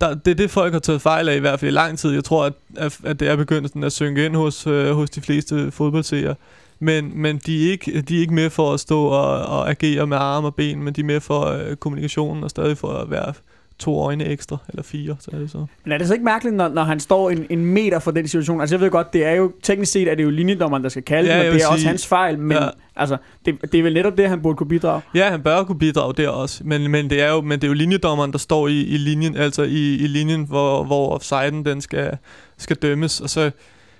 [0.01, 2.11] der, det er det, folk har taget fejl af, i hvert fald i lang tid.
[2.11, 2.45] Jeg tror,
[2.77, 6.35] at, at det er begyndt sådan at synge ind hos, øh, hos de fleste fodboldseere.
[6.79, 10.07] Men, men de, er ikke, de er ikke med for at stå og, og agere
[10.07, 13.11] med arme og ben, men de er med for øh, kommunikationen og stadig for at
[13.11, 13.33] være
[13.79, 15.67] to øjne ekstra, eller fire, så er det så.
[15.85, 18.29] Men er det så ikke mærkeligt, når, når han står en, en meter fra den
[18.29, 18.61] situation?
[18.61, 21.03] Altså jeg ved godt, det er jo, teknisk set er det jo linjedommeren, der skal
[21.03, 22.69] kalde ja, men det er sige, også hans fejl, men ja.
[22.97, 25.01] altså, det, det er vel netop det, han burde kunne bidrage?
[25.15, 27.69] Ja, han bør kunne bidrage der også, men, men, det, er jo, men det er
[27.69, 31.81] jo linjedommeren, der står i, i linjen, altså i, i linjen, hvor, hvor offsiden den
[31.81, 32.17] skal,
[32.59, 33.51] skal dømmes, og så,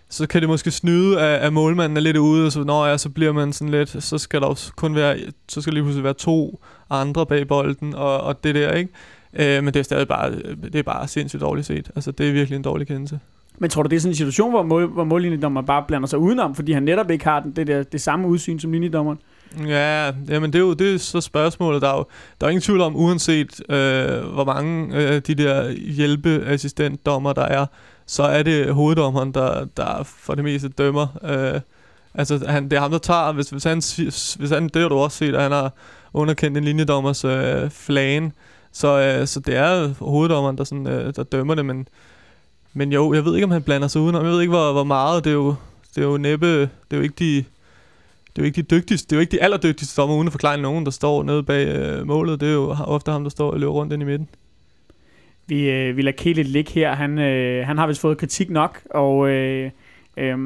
[0.09, 2.99] så kan det måske snyde, at, at målmanden er lidt ude, og så, når ja,
[2.99, 6.05] så bliver man sådan lidt, så skal der også kun være, så skal lige pludselig
[6.05, 6.61] være to
[6.91, 8.93] andre bag bolden, og, og det der, ikke?
[9.37, 11.91] Øh, men det er stadig bare, det er bare sindssygt dårligt set.
[11.97, 13.21] Altså, det er virkelig en dårlig kendelse.
[13.59, 16.19] Men tror du, det er sådan en situation, hvor, mål, hvor mållinjedommer bare blander sig
[16.19, 19.19] udenom, fordi han netop ikke har den, det, der, det samme udsyn som linjedommeren?
[19.67, 21.83] Ja, jamen det er jo det er så spørgsmålet.
[21.83, 22.07] Der er jo
[22.41, 27.67] der er ingen tvivl om, uanset øh, hvor mange øh, de der hjælpeassistentdommer der er,
[28.07, 31.07] så er det hoveddommeren, der, der for det meste dømmer.
[31.25, 31.61] Øh,
[32.15, 33.77] altså, han, det er ham, der tager, hvis, hvis han,
[34.39, 35.73] hvis han, det har du også set, at han har
[36.13, 38.33] underkendt en linjedommers øh, flagen,
[38.75, 41.89] så, øh, så det er hoveddommeren, der, sådan, øh, der dømmer det, men,
[42.73, 44.25] men jo, jeg ved ikke, om han blander sig udenom.
[44.25, 45.25] Jeg ved ikke, hvor, hvor meget.
[45.25, 45.55] Det er jo,
[45.95, 46.61] det er jo næppe...
[46.61, 47.45] Det er jo ikke de...
[48.27, 50.33] Det er jo ikke de dygtigste, det er jo ikke de allerdygtigste dommer, uden at
[50.33, 52.41] forklare nogen, der står nede bag øh, målet.
[52.41, 54.29] Det er jo ofte ham, der står og løber rundt ind i midten.
[55.47, 56.95] Vi, øh, vi lader Kelly ligge her.
[56.95, 59.71] Han, øh, han har vist fået kritik nok, og øh,
[60.17, 60.39] øh,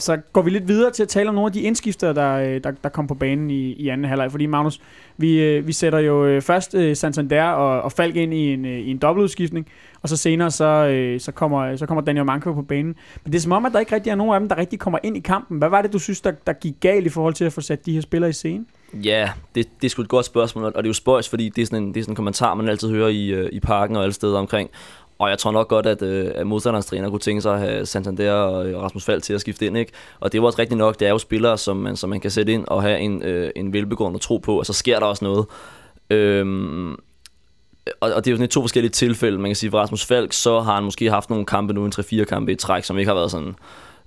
[0.00, 2.60] så går vi lidt videre til at tale om nogle af de indskifter, der, øh,
[2.64, 4.30] der, der kom på banen i, i anden halvleg.
[4.30, 4.80] Fordi Magnus,
[5.16, 8.90] vi, øh, vi sætter jo øh, først Santander og, og Falk ind i en, i
[8.90, 9.66] en dobbeltudskiftning,
[10.02, 12.96] og så senere så, så, kommer, så kommer Daniel Manko på banen.
[13.24, 14.78] Men det er som om, at der ikke rigtig er nogen af dem, der rigtig
[14.78, 15.58] kommer ind i kampen.
[15.58, 17.86] Hvad var det, du synes, der, der gik galt i forhold til at få sat
[17.86, 18.66] de her spillere i scenen?
[18.94, 21.62] Ja, det, det er sgu et godt spørgsmål, og det er jo spøjs, fordi det
[21.62, 24.02] er sådan en, det er sådan en kommentar, man altid hører i, i parken og
[24.02, 24.70] alle steder omkring.
[25.20, 27.86] Og jeg tror nok godt, at, øh, at modstanderens træner kunne tænke sig at have
[27.86, 29.76] Santander og Rasmus Fald til at skifte ind.
[29.76, 29.92] Ikke?
[30.20, 31.00] Og det var også rigtigt nok.
[31.00, 33.50] Det er jo spillere, som man, som man kan sætte ind og have en, øh,
[33.56, 35.46] en velbegrundet tro på, og så sker der også noget.
[36.10, 36.98] Øhm, og,
[38.00, 39.38] og det er jo sådan to forskellige tilfælde.
[39.38, 41.92] Man kan sige, for Rasmus Falk, så har han måske haft nogle kampe nu, en
[41.94, 43.54] 3-4 kampe i træk, som ikke har været sådan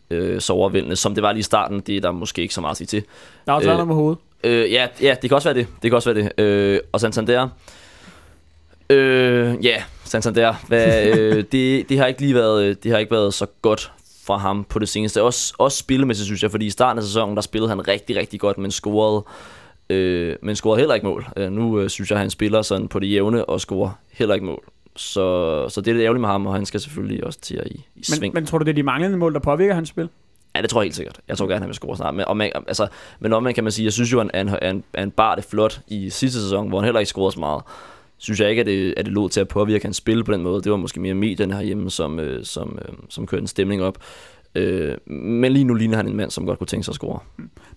[0.10, 1.80] øh, så overvældende, som det var lige i starten.
[1.80, 3.04] Det er der måske ikke så meget at sige til.
[3.45, 4.19] Der er også øh, med hovedet.
[4.43, 5.67] Øh, ja, ja, det kan også være det.
[5.82, 6.43] Det kan også være det.
[6.43, 7.49] Øh, og Santander,
[8.89, 10.54] Øh, ja, Santander.
[10.68, 13.92] Hvad, øh, det, det, har ikke lige været, det har ikke været så godt
[14.24, 15.24] fra ham på det seneste.
[15.24, 18.39] Også, også spillemæssigt, synes jeg, fordi i starten af sæsonen, der spillede han rigtig, rigtig
[18.39, 19.24] godt, men scorede
[19.89, 21.28] øh, men scorede heller ikke mål.
[21.38, 24.46] Øh, nu øh, synes jeg, han spiller sådan på det jævne og scorer heller ikke
[24.46, 24.63] mål.
[24.96, 27.68] Så, så det er lidt ærgerligt med ham, og han skal selvfølgelig også til at
[27.68, 28.22] i, i sving.
[28.22, 30.10] Men, men tror du, det er de manglende mål, der påvirker hans spil?
[30.56, 31.20] Ja, det tror jeg helt sikkert.
[31.28, 32.16] Jeg tror gerne, han vil score snart.
[32.16, 32.88] Men, og man, altså,
[33.20, 35.82] men omvendt kan man sige, jeg synes jo, at han, han, han bar det flot
[35.88, 37.62] i sidste sæson, hvor han heller ikke scorede så meget.
[38.24, 40.42] Synes jeg ikke, at det, at det lå til at påvirke hans spil på den
[40.42, 40.62] måde.
[40.62, 43.98] Det var måske mere medierne herhjemme, som, øh, som, øh, som kørte en stemning op.
[44.56, 47.20] Øh, men lige nu ligner han en mand, som godt kunne tænke sig at score.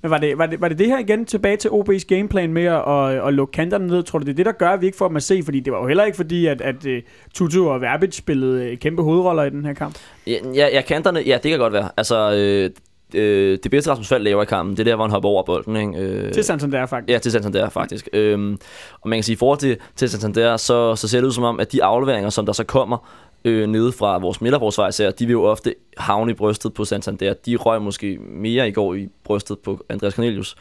[0.02, 2.64] Men var det, var det, var det det her igen tilbage til OB's gameplan med
[2.64, 4.02] at, at, at lukke kanterne ned?
[4.02, 5.42] Tror du, det er det, der gør, at vi ikke får dem at se?
[5.42, 6.92] Fordi det var jo heller ikke fordi, at, at uh,
[7.34, 9.98] Tutu og Verbic spillede uh, kæmpe hovedroller i den her kamp.
[10.26, 11.90] Ja, ja, ja kanterne, ja, det kan godt være.
[11.96, 12.70] Altså, øh,
[13.14, 15.42] øh, det bedste Rasmus Fald laver i kampen, det er der, hvor han hopper over
[15.42, 15.76] bolden.
[15.76, 16.04] Ikke?
[16.04, 17.12] Øh, Til Santander faktisk.
[17.12, 18.08] Ja, til Santander faktisk.
[18.12, 18.58] Øhm,
[19.00, 21.44] og man kan sige, i forhold til, til Santander, så, så ser det ud som
[21.44, 23.08] om, at de afleveringer, som der så kommer
[23.44, 27.34] øh, nede fra vores midterforsvar især, de vil jo ofte havne i brystet på Santander.
[27.34, 30.56] De røg måske mere i går i brystet på Andreas Cornelius.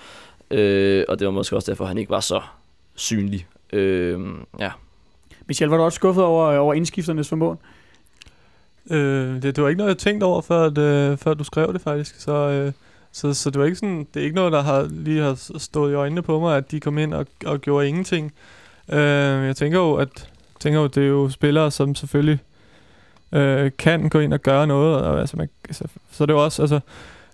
[0.51, 2.41] Øh, og det var måske også derfor, han ikke var så
[2.95, 3.47] synlig.
[3.73, 4.19] Øh,
[4.59, 4.71] ja.
[5.47, 7.57] Michel, var du også skuffet over, over indskifternes formåen?
[8.91, 11.73] Øh, det, det var ikke noget, jeg tænkte over, før, at, øh, før du skrev
[11.73, 12.19] det faktisk.
[12.19, 12.71] Så, øh,
[13.11, 15.91] så, så det var ikke sådan, det er ikke noget, der har, lige har stået
[15.91, 18.33] i øjnene på mig, at de kom ind og, og gjorde ingenting.
[18.89, 18.99] Øh,
[19.45, 22.39] jeg tænker jo, at tænker jo, det er jo spillere, som selvfølgelig
[23.31, 25.01] øh, kan gå ind og gøre noget.
[25.01, 26.79] Og, altså, man, så, så er det jo også, altså,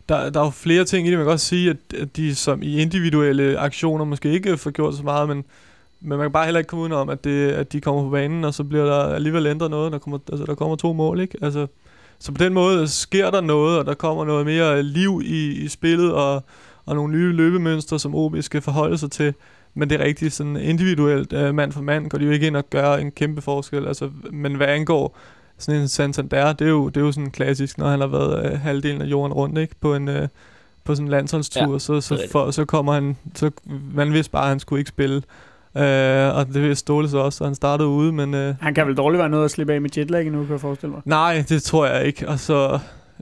[0.10, 1.18] der, der er jo flere ting i det.
[1.18, 4.96] Man kan også sige, at, at de som i individuelle aktioner måske ikke får gjort
[4.96, 5.46] så meget, men,
[6.02, 8.44] men man kan bare heller ikke komme udenom, at, det, at de kommer på banen,
[8.44, 9.92] og så bliver der alligevel ændret noget.
[9.92, 11.38] Der kommer, altså, der kommer to mål, ikke?
[11.42, 11.68] Altså,
[12.20, 15.68] så på den måde sker der noget, og der kommer noget mere liv i, i
[15.68, 16.44] spillet, og,
[16.86, 19.34] og nogle nye løbemønstre, som OB skal forholde sig til.
[19.74, 22.56] Men det er rigtigt, sådan individuelt, uh, mand for mand, går de jo ikke ind
[22.56, 23.88] og gør en kæmpe forskel.
[23.88, 25.18] Altså, men hvad angår
[25.58, 28.52] sådan en Santander, det er jo, det er jo sådan klassisk, når han har været
[28.54, 29.76] uh, halvdelen af jorden rundt, ikke?
[29.82, 30.28] På en, uh,
[30.84, 33.52] på sådan en landsholdstur, Ja, så, så, for, så kommer han, så
[33.94, 35.22] man vidste bare, at han skulle ikke spille.
[35.76, 38.34] Uh, og det Ståle så også, så han startede ude, men...
[38.34, 40.60] Uh, Han kan vel dårligt være noget at slippe af med jetlag nu, kan jeg
[40.62, 41.02] forestille mig.
[41.06, 42.28] Nej, det tror jeg ikke.
[42.30, 42.80] Og så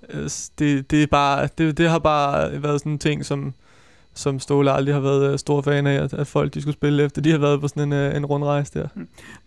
[0.10, 3.54] øh, det, det er bare det, det har bare været sådan en ting som
[4.14, 7.04] som Ståle aldrig har været øh, stor fan af, at, at folk de skulle spille
[7.04, 7.22] efter.
[7.22, 8.88] De har været på sådan en, øh, en rundrejse der.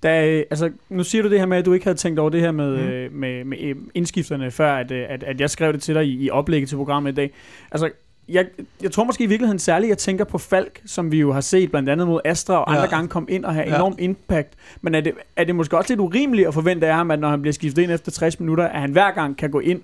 [0.02, 2.30] Da, øh, altså, nu siger du det her med, at du ikke havde tænkt over
[2.30, 2.82] det her med, Mm.
[2.82, 2.88] mm.
[2.88, 6.04] øh, med, med øh, indskifterne, før at, øh, at, at jeg skrev det til dig
[6.06, 7.30] i, i oplægget til programmet i dag.
[7.70, 7.90] Altså,
[8.28, 8.46] jeg,
[8.82, 11.70] jeg tror måske i virkeligheden særligt, jeg tænker på Falk, som vi jo har set
[11.70, 12.76] blandt andet mod Astra, og Ja.
[12.78, 13.74] andre gange kom ind og have Ja.
[13.74, 14.52] enorm impact.
[14.82, 17.28] Men er det, er det måske også lidt urimeligt at forvente af ham, at når
[17.30, 19.82] han bliver skiftet ind efter 60 minutter, at han hver gang kan gå ind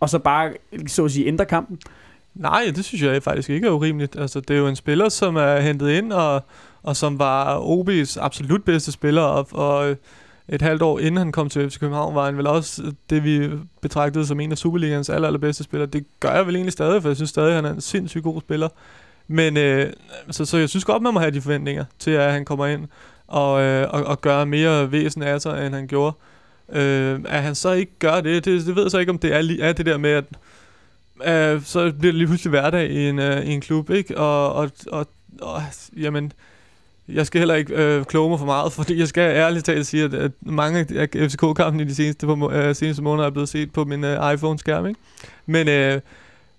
[0.00, 0.52] og så bare,
[0.86, 1.78] så at sige, ændre kampen?
[2.34, 4.16] Nej, det synes jeg faktisk ikke er urimeligt.
[4.16, 6.42] Altså, det er jo en spiller, som er hentet ind, og,
[6.82, 9.96] og som var OB's absolut bedste spiller, og, og
[10.48, 13.50] et halvt år inden han kom til FC København, var han vel også det, vi
[13.82, 15.90] betragtede som en af Superligans aller, allerbedste spillere.
[15.90, 18.24] Det gør jeg vel egentlig stadig, for jeg synes stadig, at han er en sindssygt
[18.24, 18.68] god spiller.
[19.28, 19.92] Men øh,
[20.30, 22.88] så, så jeg synes godt, man må have de forventninger til, at han kommer ind
[23.26, 26.16] og, øh, og, og gør mere væsen af sig, end han gjorde.
[26.72, 29.34] Øh, at han så ikke gør det, det, det ved jeg så ikke, om det
[29.34, 30.24] er, er det der med, at
[31.24, 34.18] øh, så bliver det lige pludselig hverdag i en, øh, i en klub, ikke?
[34.18, 35.06] Og, og, og,
[35.40, 35.62] og
[35.96, 36.32] jamen,
[37.08, 40.04] jeg skal heller ikke øh, kloge mig for meget, fordi jeg skal ærligt talt sige,
[40.04, 43.72] at, at mange af FCK-kampene i de seneste, på, øh, seneste måneder er blevet set
[43.72, 45.00] på min øh, iPhone-skærm, ikke?
[45.46, 46.00] Men, øh,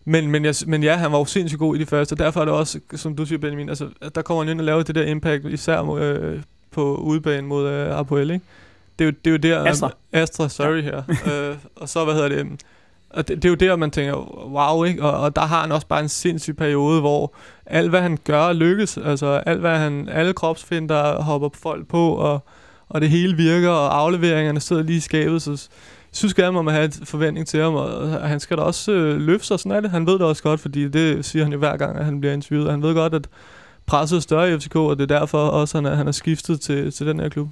[0.05, 2.41] men, men, jeg, men ja, han var jo sindssygt god i de første, og derfor
[2.41, 4.95] er det også, som du siger, Benjamin, altså, der kommer han ind og laver det
[4.95, 6.39] der impact, især øh,
[6.71, 8.45] på udbanen mod øh, Apoel, ikke?
[8.99, 9.71] Det er jo, det er jo der...
[9.71, 9.91] Astra.
[10.13, 11.03] Astra, sorry her.
[11.49, 12.47] øh, og så, hvad hedder det...
[13.09, 14.15] Og det, det er jo der, man tænker,
[14.47, 15.03] wow, ikke?
[15.03, 17.33] Og, og der har han også bare en sindssyg periode, hvor
[17.65, 18.97] alt, hvad han gør, lykkes.
[18.97, 22.43] Altså, alt, hvad han, alle kropsfinder hopper folk på, og,
[22.89, 26.65] og det hele virker, og afleveringerne sidder lige i skabet, så jeg synes gerne, man
[26.65, 29.71] må have en forventning til ham, og han skal da også øh, løfte sig, sådan
[29.71, 29.91] er det.
[29.91, 32.33] Han ved det også godt, fordi det siger han jo hver gang, at han bliver
[32.33, 32.71] interviewet.
[32.71, 33.27] Han ved godt, at
[33.85, 36.61] presset er større i FCK, og det er derfor også, han er, han er skiftet
[36.61, 37.47] til, til den her klub.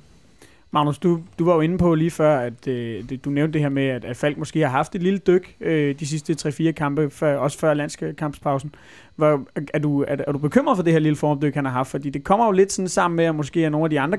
[0.72, 3.70] Magnus, du, du var jo inde på lige før, at øh, du nævnte det her
[3.70, 7.10] med, at, at Falk måske har haft et lille dyk øh, de sidste 3-4 kampe,
[7.10, 8.76] før, også før landskampspausen.
[9.16, 11.90] Hvor, er, du, er, er du bekymret for det her lille formdyk, han har haft?
[11.92, 14.18] Fordi det kommer jo lidt sådan sammen med, at måske er nogle af de andre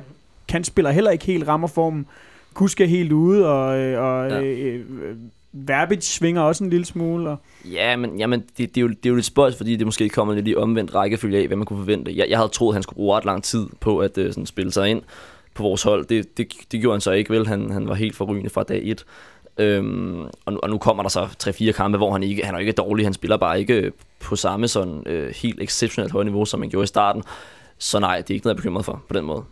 [0.49, 2.07] kantspillere heller ikke helt rammer formen.
[2.55, 4.43] Kusk er helt ude, og, øh, og Ja.
[4.43, 5.17] øh, øh,
[5.53, 7.31] Verbic svinger også en lille smule.
[7.31, 7.37] Og,
[7.73, 10.09] Ja, men jamen, det, det, er jo, det er jo lidt spøjs, fordi det måske
[10.09, 12.17] kommer lidt i omvendt rækkefølge af, hvad man kunne forvente.
[12.17, 14.73] Jeg, jeg havde troet, han skulle bruge ret lang tid på at uh, sådan, spille
[14.73, 15.03] sig ind
[15.59, 16.07] på vores hold.
[16.07, 17.47] Det, det, det gjorde han så ikke vel.
[17.47, 19.05] Han, han var helt forrygende fra dag 1.
[19.59, 22.59] Øhm, og, nu, og nu kommer der så 3-4 kampe, hvor han ikke han er
[22.59, 23.07] ikke dårlig.
[23.07, 26.85] Han spiller bare ikke på samme sådan øh, helt exceptionelt højt niveau, som han gjorde
[26.85, 27.23] i starten.
[27.79, 29.43] Så nej, det er ikke noget, jeg er bekymret for på den måde.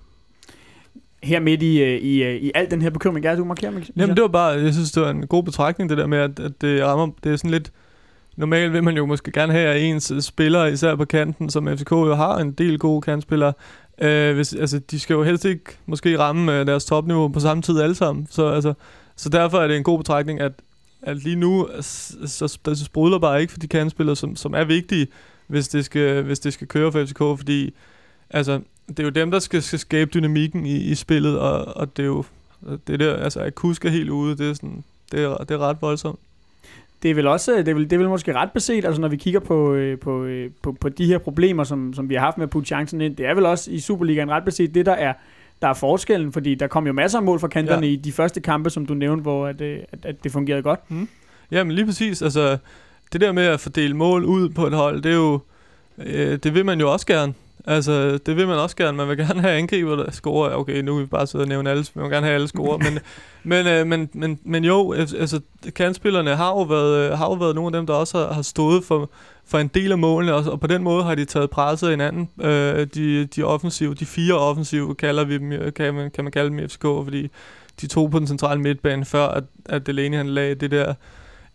[1.23, 3.93] her midt i, øh, i, øh, i al den her bekymring, er du markerer, Michael?
[3.97, 6.41] Jamen det var bare, jeg synes, det var en god betragtning, det der med, at,
[6.41, 7.73] at det rammer, det er sådan lidt
[8.37, 11.91] normalt vil man jo måske gerne have at ens spillere, især på kanten, som FCK
[11.91, 13.53] jo har en del gode kantspillere,
[13.99, 17.63] øh, hvis, altså, de skal jo helst ikke måske ramme øh, deres topniveau på samme
[17.63, 18.27] tid alle sammen.
[18.31, 18.75] Så, altså,
[19.17, 20.53] så derfor er det en god betragtning, at,
[21.03, 24.55] at lige nu øh, så, så, så sprudler bare ikke for de kandspillere, som, som
[24.55, 25.07] er vigtige,
[25.47, 27.75] hvis det skal, hvis det skal køre for FCK, fordi
[28.31, 31.97] altså, det er jo dem, der skal, skal skabe dynamikken i, i spillet, og, og
[31.97, 32.25] det er jo
[32.87, 35.59] det der, altså at Kusk er helt ude, det er, sådan, det er, det er
[35.59, 36.19] ret voldsomt.
[37.03, 39.09] Det er vel også, det er vel, det er vel måske ret beset, altså når
[39.09, 42.21] vi kigger på, øh, på, øh, på, på de her problemer, som, som vi har
[42.21, 44.87] haft med at putte chancen ind, det er vel også i Superligaen ret beset det,
[44.87, 45.13] der er,
[45.63, 47.93] der er forskellen, fordi der kom jo masser af mål fra kanterne ja.
[47.93, 50.91] i de første kampe, som du nævnte, hvor at, at, at det fungerede godt.
[50.91, 51.09] Mm.
[51.51, 52.59] Jamen lige præcis, altså
[53.13, 55.41] det der med at fordele mål ud på et hold, det er jo,
[55.99, 57.35] øh, det vil man jo også gerne.
[57.65, 58.97] Altså, det vil man også gerne.
[58.97, 60.55] Man vil gerne have angriber, der scorer.
[60.55, 61.85] Okay, nu vil vi bare sidde og nævne alle.
[61.95, 62.79] Man vil gerne have alle scorer.
[62.79, 62.99] men,
[63.53, 65.41] men, øh, men, men, men jo, altså, altså
[65.75, 68.43] kantspillerne har jo været, øh, har jo været nogle af dem, der også har, har
[68.43, 69.11] stået for,
[69.47, 72.29] for en del af målene, og, og på den måde har de taget presset hinanden.
[72.41, 76.33] Øh, de, de offensive, de fire offensive, kalder vi dem, øh, kan man, kan man
[76.33, 77.31] kalde dem i FCK, fordi
[77.81, 80.95] de to på den centrale midtbane, før at, at Delaney han lagde det der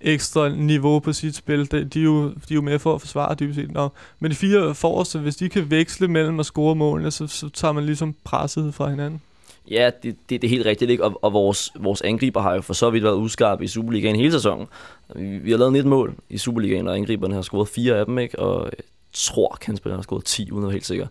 [0.03, 1.71] ekstra niveau på sit spil.
[1.71, 3.71] De, de, er, jo, de er jo med for at forsvare dybest set.
[3.71, 3.89] Nå.
[4.19, 7.71] Men de fire forreste, hvis de kan veksle mellem at score målene, så, så tager
[7.71, 9.21] man ligesom presset fra hinanden.
[9.69, 11.03] Ja, det, det, det er helt rigtigt, ikke?
[11.03, 14.31] Og, og vores, vores angriber har jo for så vidt været udskarpe i Superligaen hele
[14.31, 14.67] sæsonen.
[15.15, 18.17] Vi, vi har lavet 19 mål i Superligaen, og angriberne har scoret fire af dem,
[18.17, 18.39] ikke?
[18.39, 18.83] Og jeg
[19.13, 21.07] tror, at har scoret 10, uden at være helt sikker.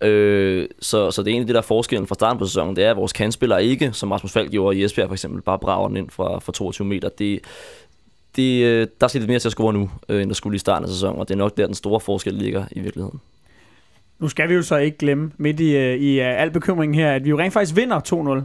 [0.00, 2.84] Øh, så, så det er egentlig det, der er forskellen fra starten på sæsonen, det
[2.84, 5.88] er, at vores kandspillere ikke, som Rasmus Falk gjorde i Esbjerg for eksempel, bare brager
[5.88, 7.08] den ind fra, fra 22 meter.
[7.08, 7.40] Det,
[8.36, 10.58] det, øh, der skal lidt mere til at score nu, øh, end der skulle i
[10.58, 13.20] starten af sæsonen, og det er nok der, den store forskel ligger i virkeligheden.
[14.18, 17.24] Nu skal vi jo så ikke glemme midt i, øh, i al bekymringen her, at
[17.24, 18.00] vi jo rent faktisk vinder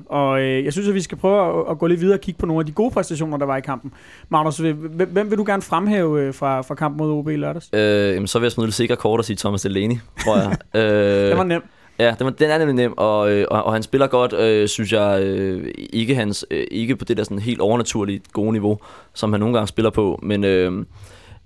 [0.06, 0.14] 2-0.
[0.14, 2.40] Og øh, jeg synes, at vi skal prøve at, at gå lidt videre og kigge
[2.40, 3.92] på nogle af de gode præstationer, der var i kampen.
[4.30, 7.70] Magnus, hvem vil du gerne fremhæve fra, fra kampen mod OB i lørdags?
[7.74, 10.58] Øh, jamen, så vil jeg smide det sikre kort og sige Thomas Delaney, tror jeg.
[10.82, 11.66] øh, det var nemt.
[12.00, 14.94] Ja, den, den er nemlig nem, og, øh, og, og han spiller godt, øh, synes
[14.94, 18.80] jeg, øh, ikke, hans, øh, ikke på det der sådan helt overnaturlige gode niveau,
[19.14, 20.86] som han nogle gange spiller på, men, øh,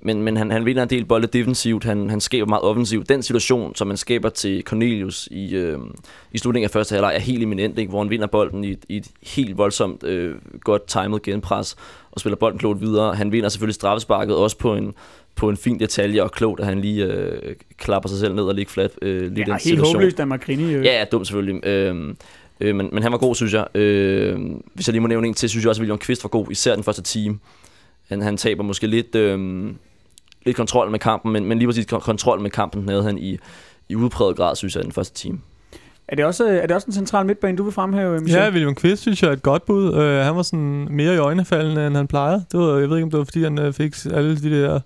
[0.01, 3.09] men, men han, han vinder en del bolde defensivt, han, han skaber meget offensivt.
[3.09, 5.79] Den situation, som man skaber til Cornelius i, øh,
[6.31, 7.89] i slutningen af første halvleg, er helt eminent, ikke?
[7.89, 11.75] hvor han vinder bolden i, i et helt voldsomt øh, godt timet genpres,
[12.11, 13.15] og spiller bolden klogt videre.
[13.15, 14.93] Han vinder selvfølgelig straffesparket også på en,
[15.35, 18.55] på en fin detalje, og klogt, at han lige øh, klapper sig selv ned og
[18.55, 18.91] ligger flat.
[19.01, 19.95] Øh, lige ja, den helt situation.
[19.95, 20.73] håbløst af Macrini.
[20.73, 20.85] Øh.
[20.85, 21.65] Ja, ja, dumt selvfølgelig.
[21.65, 22.15] Øh,
[22.59, 23.67] øh, men, men han var god, synes jeg.
[23.75, 24.39] Øh,
[24.73, 26.51] hvis jeg lige må nævne en til, synes jeg også, at William Kvist var god,
[26.51, 27.39] især den første time.
[28.09, 29.65] Han, han taber måske lidt, øh,
[30.45, 33.37] lidt kontrol med kampen, men, men lige præcis kontrol med kampen havde han i,
[33.89, 35.39] i udpræget grad, synes jeg, den første time.
[36.07, 38.41] Er det, også, er det også en central midtbane, du vil fremhæve, Michel?
[38.41, 39.89] Ja, William Kvist synes jeg er et godt bud.
[39.89, 42.45] Uh, han var sådan mere i øjnefaldende, end han plejede.
[42.51, 44.79] Det var, jeg ved ikke, om det var, fordi han uh, fik alle de der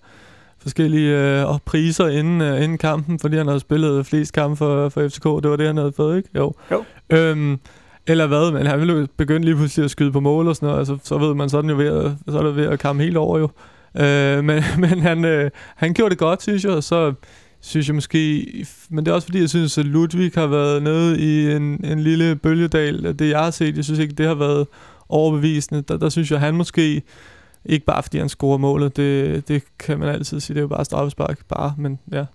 [0.62, 5.08] forskellige øh, priser inden, øh, inden kampen, fordi han havde spillet flest kampe for, for
[5.08, 5.24] FCK.
[5.24, 6.30] Det var det, han havde fået, ikke?
[6.36, 6.54] Jo.
[6.72, 6.84] jo.
[7.10, 7.60] Øhm,
[8.08, 10.80] eller hvad, men han ville begynde lige pludselig at skyde på mål og sådan noget,
[10.80, 12.80] altså, så ved man, så er, den jo ved at, så er det ved at
[12.80, 13.50] komme helt over jo.
[13.98, 17.14] Øh, men men han, øh, han gjorde det godt, synes jeg, og så
[17.62, 18.48] synes jeg måske,
[18.90, 22.00] men det er også fordi, jeg synes, at Ludvig har været nede i en, en
[22.00, 23.20] lille bølgedal.
[23.20, 24.68] Det jeg har set, jeg synes ikke, det har været
[25.10, 25.82] overbevisende.
[25.82, 27.02] Der, der synes jeg, han måske
[27.66, 30.68] ikke bare fordi han scorer målet, det, det kan man altid sige, det er jo
[30.68, 32.26] bare straffespark, bare, men ja.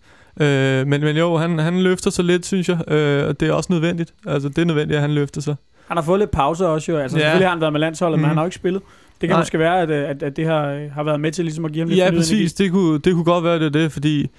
[0.40, 3.52] Øh, men, men jo, han, han løfter sig lidt, synes jeg, øh, og det er
[3.52, 4.14] også nødvendigt.
[4.26, 5.54] Altså, det er nødvendigt, at han løfter sig.
[5.88, 7.22] Han har fået lidt pause også jo, altså ja.
[7.22, 8.20] selvfølgelig har han været med landsholdet, mm.
[8.20, 8.82] men han har jo ikke spillet.
[9.20, 9.40] Det kan Nej.
[9.40, 11.88] måske være, at, at, at det har, har været med til ligesom at give ham
[11.88, 12.52] lidt Ja, præcis.
[12.52, 14.30] Det kunne, det kunne godt være, det er det, fordi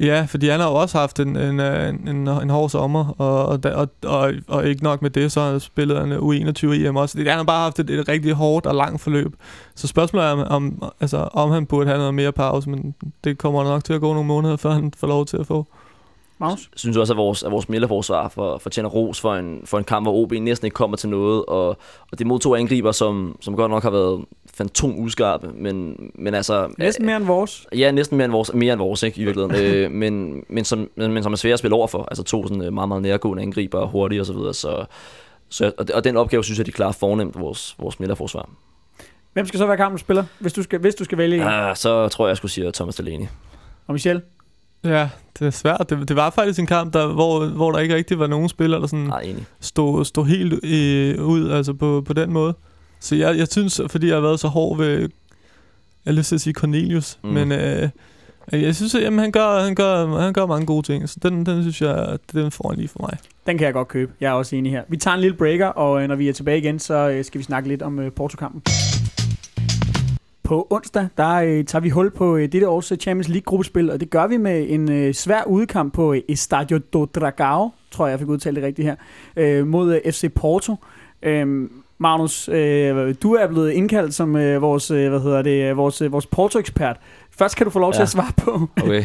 [0.00, 3.14] Ja, fordi han har jo også haft en, en, øh, en, en, en hård sommer,
[3.18, 6.66] og, og, og, og, og ikke nok med det, så har spillet han øh, U21
[6.66, 7.18] EM også.
[7.18, 9.34] Han har bare haft et, et rigtig hårdt og langt forløb.
[9.74, 12.94] Så spørgsmålet er, om, altså, om han burde have noget mere pause, men
[13.24, 15.66] det kommer nok til at gå nogle måneder, før han får lov til at få.
[16.50, 19.84] Jeg synes også, at vores, at vores midterforsvar for, fortjener ros for en, for en
[19.84, 21.44] kamp, hvor OB næsten ikke kommer til noget.
[21.44, 21.68] Og,
[22.12, 26.34] og det mod to angriber, som, som godt nok har været fantom uskarpe, men, men
[26.34, 26.74] altså...
[26.78, 27.66] Næsten mere end vores.
[27.76, 29.64] Ja, næsten mere end vores, mere end vores ikke, i virkeligheden.
[29.64, 32.02] øh, men, men, som, men, men som er svære at spille over for.
[32.02, 34.54] Altså to sådan øh, meget, meget nærgående angriber, hurtige og så videre.
[34.54, 34.84] Så,
[35.48, 38.48] så, og, og den opgave, synes jeg, de klarer fornemt, vores, vores midterforsvar.
[39.32, 41.42] Hvem skal så være kampens spiller, hvis du skal, hvis du skal vælge en?
[41.42, 43.26] Ah, så tror jeg, jeg skulle sige Thomas Delaney.
[43.86, 44.22] Og Michel?
[44.84, 45.86] Ja, det er svært.
[45.90, 48.80] Det, det var faktisk en kamp, der, hvor, hvor der ikke rigtig var nogen spillere,
[48.80, 49.12] der sådan
[49.60, 52.54] stod, stod helt i, ud altså på, på den måde.
[53.00, 55.08] Så jeg, jeg synes, fordi jeg har været så hård ved, jeg
[56.06, 57.30] har lyst til at sige Cornelius, mm.
[57.30, 57.88] men øh,
[58.52, 61.46] jeg synes, at jamen, han, gør, han, gør, han gør mange gode ting, så den,
[61.46, 63.18] den synes jeg, den får han lige for mig.
[63.46, 64.12] Den kan jeg godt købe.
[64.20, 64.82] Jeg er også enig her.
[64.88, 67.38] Vi tager en lille breaker, og øh, når vi er tilbage igen, så øh, skal
[67.38, 68.62] vi snakke lidt om øh, Porto-kampen.
[70.44, 74.10] På onsdag, der øh, tager vi hul på øh, dette års Champions League-gruppespil, og det
[74.10, 78.18] gør vi med en øh, svær udekamp på øh, Estadio do Dragao, tror jeg, jeg
[78.18, 78.96] fik udtalt det rigtigt her,
[79.36, 80.76] øh, mod øh, FC Porto.
[81.22, 85.76] Øh, Magnus, øh, du er blevet indkaldt som øh, vores, øh, hvad hedder det, øh,
[85.76, 86.96] vores, øh, vores Porto-ekspert.
[87.30, 88.02] Først kan du få lov til Ja.
[88.02, 89.02] at svare på, Okay.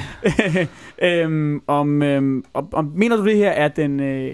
[1.24, 4.32] øhm, om, øhm, om, om, mener du det her er den, øh,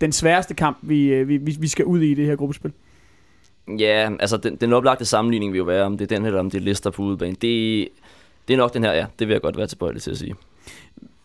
[0.00, 2.72] den sværeste kamp, vi, øh, vi, vi skal ud i i det her gruppespil?
[3.78, 6.40] Ja, altså den, den oplagte sammenligning vil jo være, om det er den her, eller
[6.40, 7.36] om det er Leicester på udebane.
[7.42, 7.88] Det,
[8.48, 9.06] det er nok den her, ja.
[9.18, 10.34] Det vil jeg godt være tilbøjelig til at sige.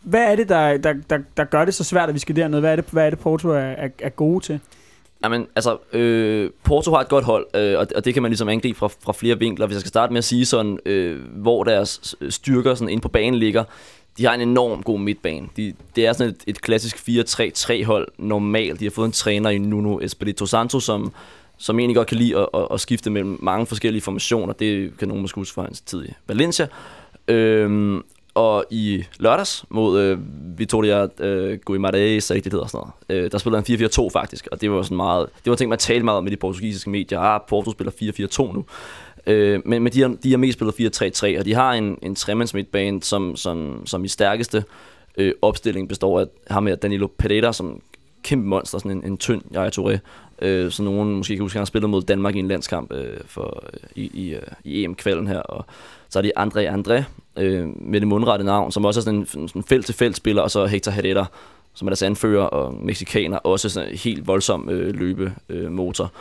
[0.02, 2.60] Hvad er det, der, der, der, der gør det så svært, at vi skal derned?
[2.60, 4.60] Hvad er det, hvad er det Porto er, er, er gode til?
[5.24, 8.48] Jamen, altså, øh, Porto har et godt hold, øh, og, og det kan man ligesom
[8.48, 9.66] angribe fra, fra flere vinkler.
[9.66, 13.08] Hvis jeg skal starte med at sige sådan, øh, hvor deres styrker sådan inde på
[13.08, 13.64] banen ligger,
[14.18, 15.48] de har en enorm god midtbane.
[15.56, 18.80] De, det er sådan et, et klassisk 4-3-3 hold normalt.
[18.80, 21.12] De har fået en træner i Nuno Espirito Santo, som,
[21.58, 24.52] som egentlig godt kan lide at, at, at skifte mellem mange forskellige formationer.
[24.52, 26.66] Det kan nogen måske huske fra hans tid i Valencia.
[27.28, 28.02] Øhm,
[28.34, 30.18] og i lørdags mod øh,
[30.58, 34.48] Vitoria øh, Guimarães, så ikke det hedder sådan noget, øh, der spillede han 4-4-2 faktisk,
[34.52, 36.90] og det var sådan meget, det var ting, man talte meget om i de portugisiske
[36.90, 37.20] medier.
[37.20, 37.92] Ah, Porto spiller
[38.50, 38.64] 4-4-2 nu.
[39.26, 41.02] Øh, men men de, har, de har mest spillet
[41.34, 44.64] 4-3-3, og de har en, en tremands midtbane, som, som, som i stærkeste
[45.16, 47.80] øh, opstilling består af ham her, Danilo Pereira, som
[48.22, 49.98] kæmpe monster, sådan en, en tynd Yaya Touré,
[50.42, 52.92] øh, så nogen måske kan huske, at han har spillet mod Danmark i en landskamp
[52.92, 55.66] øh, for, øh, i, i, øh, i EM-kvalden her, og
[56.08, 57.02] så er det André André
[57.36, 60.50] øh, med det mundrette navn, som også er sådan en, sådan en felt-til-felt spiller, og
[60.50, 61.26] så Hector Herrera,
[61.74, 65.34] som er deres anfører, og mexikaner, også sådan en helt voldsom øh, løbemotor.
[65.50, 66.12] Øh, motor.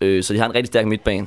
[0.00, 1.26] øh, så de har en rigtig stærk midtbane,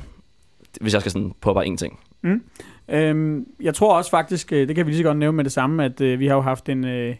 [0.80, 1.98] hvis jeg skal sådan påpege en ting.
[2.22, 2.42] Mm.
[2.88, 5.52] Øhm, jeg tror også faktisk, øh, det kan vi lige så godt nævne med det
[5.52, 7.16] samme, at øh, vi har jo haft en, øh,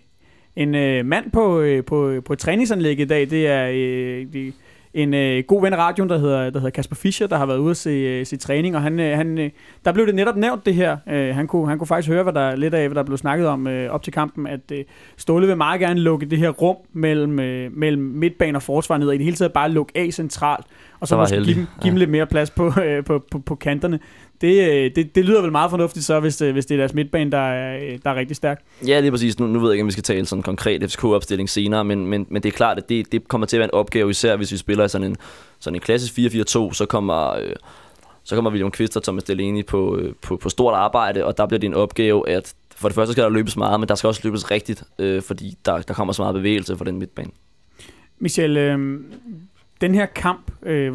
[0.57, 3.31] en øh, mand på, øh, på, på træningsanlægget træningsanlæg i dag.
[3.31, 4.53] Det er øh, de,
[4.95, 7.59] en øh, god ven af radioen, der hedder, der hedder Kasper Fischer, der har været
[7.59, 9.51] ude at se, øh, se træning, og han, øh, han, øh,
[9.85, 10.97] der blev det netop nævnt det her.
[11.09, 13.47] Øh, han, kunne, han kunne faktisk høre hvad der, lidt af, hvad der blev snakket
[13.47, 14.85] om øh, op til kampen, at øh,
[15.17, 19.09] Ståle vil meget gerne lukke det her rum mellem, øh, mellem midtbane og forsvar ned,
[19.09, 20.67] og i det hele taget bare lukke af centralt,
[21.01, 23.99] og så måske give give dem lidt mere plads på, øh, på, på, på kanterne.
[24.43, 26.95] Det, øh, det, det lyder vel meget fornuftigt så, hvis, øh, hvis det er deres
[26.95, 28.63] midtbane, der er, øh, der er rigtig stærk.
[28.87, 29.39] Ja, lige præcis.
[29.39, 32.07] Nu, nu ved jeg ikke, om vi skal tale sådan en konkret FCK-opstilling senere, men,
[32.07, 34.37] men, men det er klart, at det, det kommer til at være en opgave, især
[34.37, 35.17] hvis vi spiller sådan en,
[35.59, 37.53] sådan en klassisk 4-4-2, så kommer, øh,
[38.25, 41.59] så kommer William Kvist og Thomas Delaney på, på, på stort arbejde, og der bliver
[41.59, 44.21] det en opgave, at for det første skal der løbes meget, men der skal også
[44.25, 47.31] løbes rigtigt, øh, fordi der, der kommer så meget bevægelse for den midtbane.
[48.19, 49.01] Michel, øh,
[49.83, 50.95] den her kamp, øh,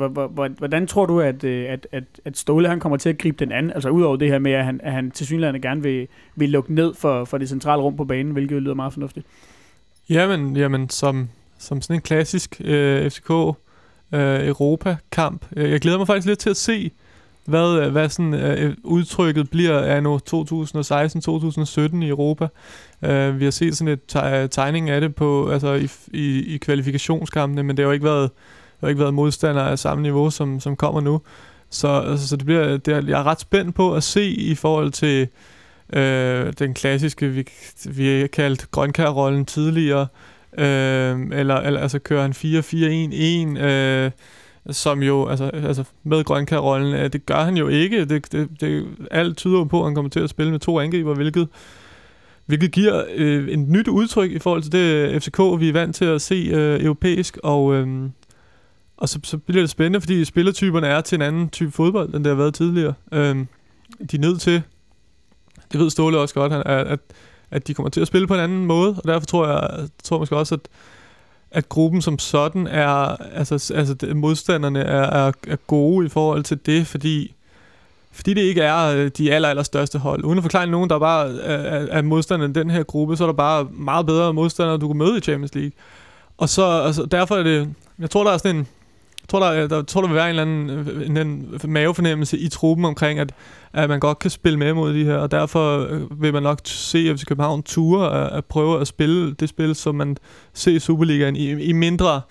[0.58, 3.52] hvordan tror du, at, øh, at, at, at Ståle han kommer til at gribe den
[3.52, 3.72] anden?
[3.72, 6.74] Altså udover det her med, at han, at han til synligheden gerne vil, vil lukke
[6.74, 9.26] ned for, for det centrale rum på banen, hvilket lyder meget fornuftigt.
[10.10, 15.46] Jamen, jamen som, som sådan en klassisk øh, FCK øh, Europa-kamp.
[15.56, 16.92] Jeg glæder mig faktisk lidt til at se,
[17.46, 22.48] hvad, øh, hvad sådan, øh, udtrykket bliver af nu 2016-2017 i Europa.
[23.02, 27.64] Øh, vi har set sådan et tegning af det på, altså i, i, i kvalifikationskampene,
[27.64, 28.30] men det har jo ikke været,
[28.82, 31.22] har ikke været modstander af samme niveau, som, som kommer nu.
[31.70, 34.56] Så, altså, så det bliver, det er, jeg er ret spændt på at se i
[34.56, 35.28] forhold til
[35.94, 37.48] øh, den klassiske, vi,
[37.86, 40.08] vi har kaldt grønkær-rollen tidligere,
[40.58, 42.32] øh, eller, eller altså kører han
[43.58, 44.12] 4-4-1-1, øh,
[44.72, 48.06] som jo, altså, altså med grønkær-rollen, øh, det gør han jo ikke.
[48.06, 51.14] Det, det, det, alt tyder på, at han kommer til at spille med to angriber,
[51.14, 51.48] hvilket,
[52.46, 55.96] hvilket giver øh, et nyt udtryk i forhold til det øh, FCK, vi er vant
[55.96, 58.10] til at se øh, europæisk, og, øh,
[58.98, 62.24] og så, så bliver det spændende, fordi spillertyperne er til en anden type fodbold, end
[62.24, 62.94] det har været tidligere.
[63.12, 63.48] Øhm,
[64.12, 64.62] de er nødt til,
[65.72, 67.00] det ved Ståle også godt, han, at, at,
[67.52, 70.20] at de kommer til at spille på en anden måde, og derfor tror jeg, tror
[70.20, 70.62] måske også, at
[71.52, 76.60] at gruppen som sådan er, altså, altså modstanderne er, er, er gode i forhold til
[76.66, 77.34] det, fordi
[78.12, 80.24] fordi det ikke er øh, de aller, aller største hold.
[80.24, 83.28] Uden at forklare nogen, der bare er, er, modstanderne i den her gruppe, så er
[83.28, 85.72] der bare meget bedre modstandere, du kan møde i Champions League.
[86.38, 88.68] Og så altså, derfor er det, jeg tror, der er sådan en,
[89.30, 92.38] tror, der, er- der, tror, der vil være en eller anden øh, en, en mavefornemmelse
[92.38, 93.34] i truppen omkring, at,
[93.74, 96.60] at man godt kan spille med mod de her, og derfor øh, vil man nok
[96.64, 100.18] se FC København ture at, at prøve at spille det spil, som man
[100.54, 102.22] ser i Superligaen i, i mindre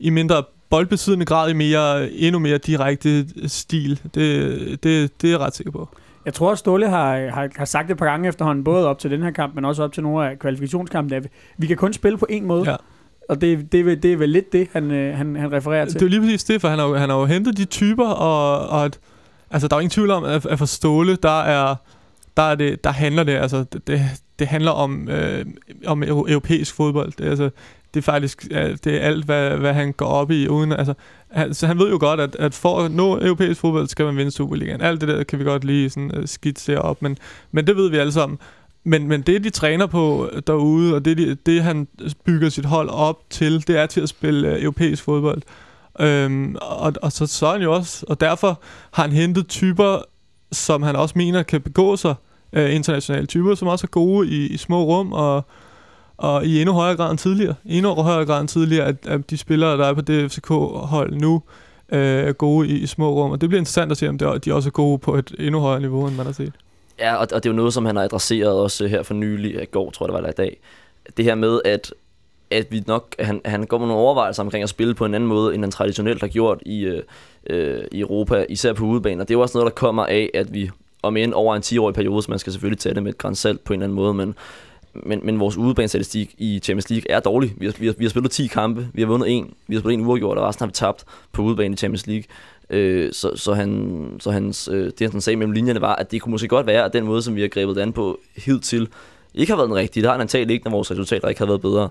[0.00, 4.00] i mindre boldbesiddende grad, i mere, endnu mere direkte stil.
[4.14, 5.88] Det, det, det er jeg ret sikker på.
[6.24, 8.98] Jeg tror, at Ståle har, har, har sagt det et par gange efterhånden, både op
[8.98, 11.26] til den her kamp, men også op til nogle af kvalifikationskampene, at
[11.58, 12.70] vi kan kun spille på en måde.
[12.70, 12.76] Ja.
[13.30, 16.00] Og det, det, er det er vel lidt det, han, øh, han, han refererer til.
[16.00, 18.68] Det er lige præcis det, for han har, han har jo hentet de typer, og,
[18.68, 18.98] og at,
[19.50, 21.74] altså, der er jo ingen tvivl om, at, at for Ståle, der er,
[22.36, 24.00] der, er det, der handler det, altså, det, det,
[24.38, 25.44] det handler om, øh,
[25.86, 27.12] om europæisk fodbold.
[27.18, 27.50] Det, altså,
[27.94, 28.48] det er faktisk
[28.84, 30.48] det er alt, hvad, hvad han går op i.
[30.48, 30.94] Uden, altså,
[31.30, 34.16] han, så han ved jo godt, at, at for at nå europæisk fodbold, skal man
[34.16, 34.80] vinde Superligaen.
[34.80, 37.18] Alt det der kan vi godt lige sådan, øh, uh, skitsere op, men,
[37.52, 38.38] men det ved vi alle sammen.
[38.84, 41.88] Men, men det, de træner på derude, og det, de, det han
[42.24, 45.42] bygger sit hold op til, det er til at spille øh, europæisk fodbold.
[46.00, 48.60] Øhm, og, og så, så er han jo også, og derfor
[48.92, 50.02] har han hentet typer,
[50.52, 52.14] som han også mener kan begå sig,
[52.52, 55.44] øh, internationale typer, som også er gode i, i små rum, og,
[56.16, 57.54] og i endnu højere grad end tidligere.
[57.64, 61.14] I endnu højere grad end tidligere, at, at de spillere, der er på det FCK-hold
[61.14, 61.42] nu,
[61.92, 63.30] øh, er gode i, i små rum.
[63.30, 65.60] Og det bliver interessant at se, om det, de også er gode på et endnu
[65.60, 66.52] højere niveau, end man har set.
[67.00, 69.54] Ja, og, og det er jo noget, som han har adresseret også her for nylig,
[69.54, 70.60] øh, i går tror jeg, det var der i dag.
[71.16, 71.92] Det her med, at
[72.52, 75.28] at vi nok, han, han går med nogle overvejelser omkring at spille på en anden
[75.28, 77.02] måde, end han traditionelt har gjort i, øh,
[77.46, 79.24] øh i Europa, især på udebaner.
[79.24, 80.70] Det er jo også noget, der kommer af, at vi
[81.02, 83.64] om end over en 10-årig periode, så man skal selvfølgelig tage det med et grænsalt
[83.64, 84.34] på en eller anden måde, men
[84.94, 87.54] men, men vores udebanestatistik i Champions League er dårlig.
[87.56, 89.80] Vi har, vi, har, vi har spillet 10 kampe, vi har vundet en, vi har
[89.80, 92.24] spillet en uafgjort, og resten har vi tabt på udebane i Champions League.
[92.70, 96.22] Øh, så, så, han, så hans, øh, det han sagde mellem linjerne var, at det
[96.22, 98.88] kunne måske godt være, at den måde, som vi har grebet det an på hidtil,
[99.34, 100.02] ikke har været den rigtige.
[100.02, 101.88] Det har han antagelig ikke, når vores resultater ikke har været bedre.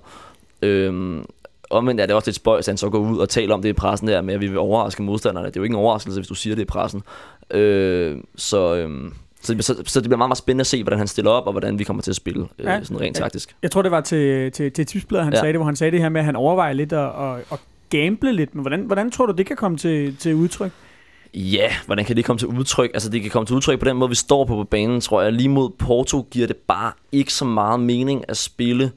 [0.61, 1.21] Øh,
[1.69, 3.69] omvendt er det også lidt spøjs, at han så går ud og taler om det
[3.69, 5.47] i pressen der med, at vi vil overraske modstanderne.
[5.47, 7.03] Det er jo ikke en overraskelse, hvis du siger det i pressen.
[7.51, 8.75] Øh, så...
[8.75, 9.11] Øh,
[9.41, 11.51] så, så, så det bliver meget, meget spændende at se, hvordan han stiller op, og
[11.51, 13.49] hvordan vi kommer til at spille, øh, ja, sådan rent taktisk.
[13.49, 15.39] Jeg, jeg tror, det var til, til, til tipsbladet, han ja.
[15.39, 17.59] sagde det, hvor han sagde det her med, at han overvejer lidt at, at, at
[17.89, 18.55] gamble lidt.
[18.55, 20.71] Men hvordan, hvordan tror du, det kan komme til, til udtryk?
[21.33, 22.91] Ja, hvordan kan det komme til udtryk?
[22.93, 25.21] Altså, det kan komme til udtryk på den måde, vi står på på banen, tror
[25.21, 25.33] jeg.
[25.33, 28.91] Lige mod Porto giver det bare ikke så meget mening at spille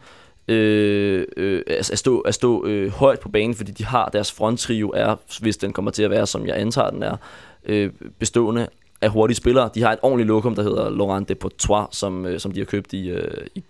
[0.48, 4.92] øh, øh, at stå, at stå øh, højt på banen, fordi de har deres fronttrio
[4.94, 7.16] er, hvis den kommer til at være, som jeg antager den er,
[7.64, 8.68] øh, bestående
[9.00, 9.70] af hurtige spillere.
[9.74, 12.92] De har et ordentligt lokum, der hedder Laurent Depotois, som, øh, som de har købt
[12.92, 13.64] i, øh, i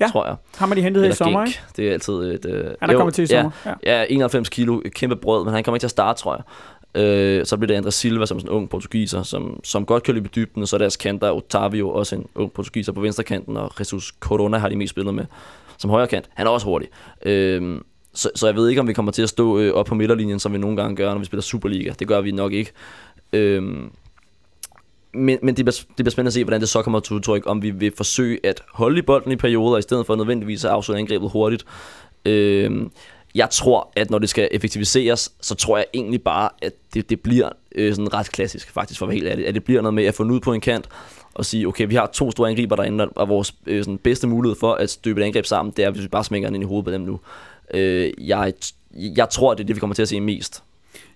[0.00, 0.08] ja.
[0.08, 0.36] tror jeg.
[0.56, 1.60] Har man de hentet Eller i sommer, ikke?
[1.76, 2.46] Det er altid et...
[2.46, 3.50] Øh, han er kommet til i sommer.
[3.66, 4.00] Ja, ja.
[4.00, 6.44] ja, 91 kilo, kæmpe brød, men han kommer ikke til at starte, tror jeg.
[6.94, 10.14] Øh, så bliver det Andres Silva som sådan en ung portugiser, som, som godt kan
[10.14, 13.24] løbe i dybden, og så er deres kanter Otavio, også en ung portugiser på venstre
[13.24, 15.24] kanten, og Jesus Corona har de mest spillet med
[15.78, 16.28] som højre kant.
[16.34, 16.88] Han er også hurtig.
[17.22, 17.80] Øh,
[18.14, 20.38] så, så jeg ved ikke, om vi kommer til at stå øh, op på midterlinjen,
[20.38, 21.92] som vi nogle gange gør, når vi spiller Superliga.
[21.98, 22.72] Det gør vi nok ikke.
[23.32, 23.90] Øhm,
[25.12, 27.42] men, men det, bliver, det bliver spændende at se, hvordan det så kommer til udtryk,
[27.46, 30.70] om vi vil forsøge at holde i bolden i perioder, i stedet for nødvendigvis at
[30.70, 31.64] afslutte angrebet hurtigt.
[32.24, 32.86] Øh,
[33.34, 37.20] jeg tror, at når det skal effektiviseres, så tror jeg egentlig bare, at det, det
[37.20, 39.46] bliver øh, sådan ret klassisk, faktisk for at være helt ærlig.
[39.46, 40.88] At det bliver noget med at få ud på en kant,
[41.34, 44.56] og sige, okay, vi har to store angriber derinde, og vores øh, sådan bedste mulighed
[44.60, 46.66] for at støbe et angreb sammen, det er, hvis vi bare smækker den ind i
[46.66, 47.20] hovedet på dem nu.
[47.74, 48.52] Øh, jeg,
[48.94, 50.62] jeg tror, det er det, vi kommer til at se mest.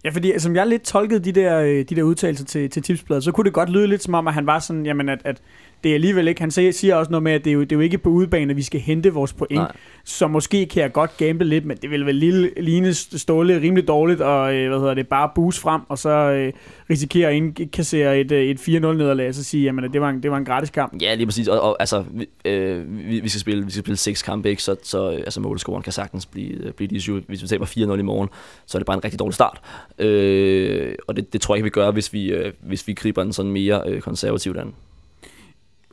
[0.05, 3.25] Ja, fordi som jeg lidt tolkede de der, øh, de der udtalelser til, til tipsbladet,
[3.25, 5.43] så kunne det godt lyde lidt som om, at han var sådan, jamen at, at
[5.85, 7.77] det er alligevel ikke, han siger, også noget med, at det er, jo, det er
[7.77, 9.55] jo ikke på udebane, at vi skal hente vores point.
[9.55, 9.73] Nej.
[10.05, 13.89] Så måske kan jeg godt gamble lidt, men det vil vel lille, ligne Ståle rimelig
[13.89, 16.53] dårligt, og øh, hvad hedder det, bare boost frem, og så øh,
[16.91, 20.23] risikere at indkassere et, øh, et 4-0 nederlag, og så sige, jamen det var en,
[20.23, 21.03] det var en gratis kamp.
[21.03, 23.97] Ja, lige præcis, og, og altså, vi, øh, vi, vi, skal spille, vi skal spille
[23.97, 24.63] seks kampe, ikke?
[24.63, 28.29] så, så altså, målscoren kan sagtens blive, blive de Hvis vi taber 4-0 i morgen,
[28.67, 29.61] så er det bare en rigtig dårlig start.
[29.99, 33.23] Øh, og det, det tror jeg ikke, vi gør, hvis vi, øh, hvis vi griber
[33.23, 34.75] den sådan mere øh, konservativt an.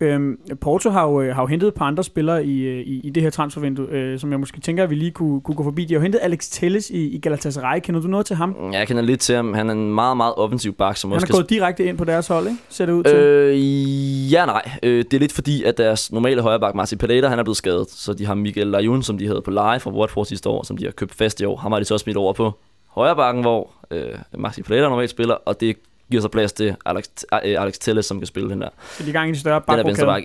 [0.01, 2.99] Øhm, Porto har jo, øh, har jo hentet et par andre spillere i, øh, i,
[3.03, 5.63] i det her transfervindue, øh, som jeg måske tænker, at vi lige kunne, kunne gå
[5.63, 5.85] forbi.
[5.85, 7.79] De har jo hentet Alex Telles i, i Galatasaray.
[7.83, 8.55] Kender du noget til ham?
[8.73, 9.53] Ja, jeg kender lidt til ham.
[9.53, 10.97] Han er en meget, meget offensiv bak.
[10.97, 12.57] Som han også er gået direkte ind på deres hold, ikke?
[12.69, 13.15] Ser det ud til?
[13.15, 14.71] Øh, ja, nej.
[14.83, 17.89] Øh, det er lidt fordi, at deres normale højreback, Martin Pereira, han er blevet skadet.
[17.89, 20.77] Så de har Miguel Lajun, som de havde på leje fra Watford sidste år, som
[20.77, 21.55] de har købt fast i år.
[21.55, 22.53] Ham har de så smidt over på
[22.89, 25.75] højrebakken, hvor øh, Martin Pereira normalt spiller, og det
[26.11, 27.03] giver sig plads til Alex,
[27.45, 28.69] øh, Alex Telles, som kan spille den der.
[28.97, 29.75] Så de gang i en større bak.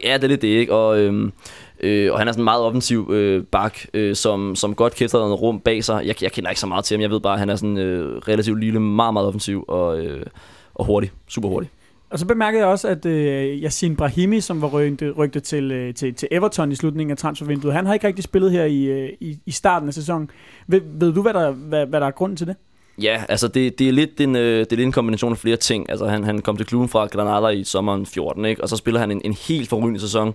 [0.04, 0.74] Ja, det er lidt det, ikke?
[0.74, 1.32] Og, øhm,
[1.80, 5.18] øh, og han er sådan en meget offensiv øh, bak, øh, som, som godt kæfter
[5.18, 6.06] noget rum bag sig.
[6.06, 7.78] Jeg, jeg kender ikke så meget til ham, jeg ved bare, at han er sådan
[7.78, 10.26] øh, relativt lille, meget, meget offensiv og, øh,
[10.74, 11.10] og hurtig.
[11.28, 11.70] Super hurtig.
[12.14, 15.94] Og så bemærkede jeg også, at øh, Yassin Brahimi, som var rygtet, rygtet til, øh,
[15.94, 19.12] til, til Everton i slutningen af transfervinduet, han har ikke rigtig spillet her i, øh,
[19.20, 20.30] i, i starten af sæsonen.
[20.66, 22.56] Ved, ved du, hvad der, hvad, hvad der er grunden til det?
[23.02, 25.56] Ja, altså det, det, er lidt en, øh, det er lidt en kombination af flere
[25.56, 25.90] ting.
[25.90, 28.62] Altså han, han kom til klubben fra Granada i sommeren 14, ikke?
[28.62, 30.34] og så spiller han en, en helt forrygende sæson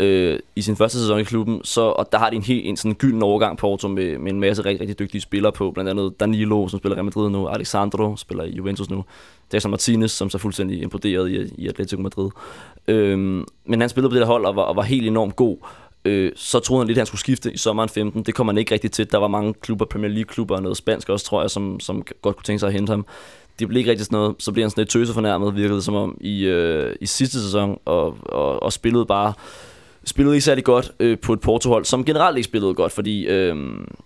[0.00, 1.60] øh, i sin første sæson i klubben.
[1.64, 4.32] Så, og der har de en helt en sådan gylden overgang på Porto med, med
[4.32, 5.70] en masse rigtig, rigtig dygtige spillere på.
[5.70, 9.04] Blandt andet Danilo, som spiller Real Madrid nu, Alexandro spiller i Juventus nu,
[9.52, 12.30] Jackson Martinez, som så fuldstændig imploderet i, i Atletico Madrid.
[12.88, 13.18] Øh,
[13.64, 15.56] men han spillede på det der hold og var, og var helt enormt god
[16.06, 18.22] øh, så troede han lidt, at han skulle skifte i sommeren 15.
[18.22, 19.10] Det kom han ikke rigtig til.
[19.10, 22.36] Der var mange klubber, Premier League-klubber og noget spansk også, tror jeg, som, som godt
[22.36, 23.06] kunne tænke sig at hente ham.
[23.58, 24.34] Det blev ikke rigtig sådan noget.
[24.38, 28.16] Så blev han sådan lidt fornærmet, virkede som om, i, øh, i sidste sæson, og,
[28.22, 29.32] og, og spillede bare
[30.04, 33.56] spillede ikke særlig godt øh, på et Porto-hold, som generelt ikke spillede godt, fordi øh,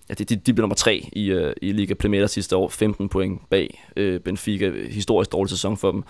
[0.09, 3.09] ja, de, de, de blev nummer tre i, øh, i Liga Primera sidste år, 15
[3.09, 6.05] point bag øh, Benfica, historisk dårlig sæson for dem.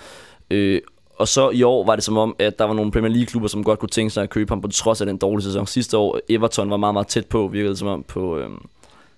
[0.51, 0.80] Øh,
[1.21, 3.64] og så i år var det som om, at der var nogle Premier League-klubber, som
[3.64, 6.21] godt kunne tænke sig at købe ham på trods af den dårlige sæson sidste år.
[6.29, 8.51] Everton var meget, meget tæt på, virkede som om på, øh,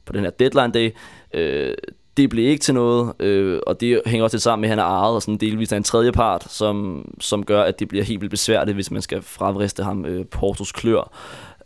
[0.05, 0.91] på den her deadline day.
[1.35, 1.75] Øh,
[2.17, 4.79] det blev ikke til noget, øh, og det hænger også lidt sammen med, at han
[4.79, 8.05] er ejet og sådan delvis af en tredje part, som, som gør, at det bliver
[8.05, 11.11] helt vildt besværligt, hvis man skal fravriste ham øh, Portos klør.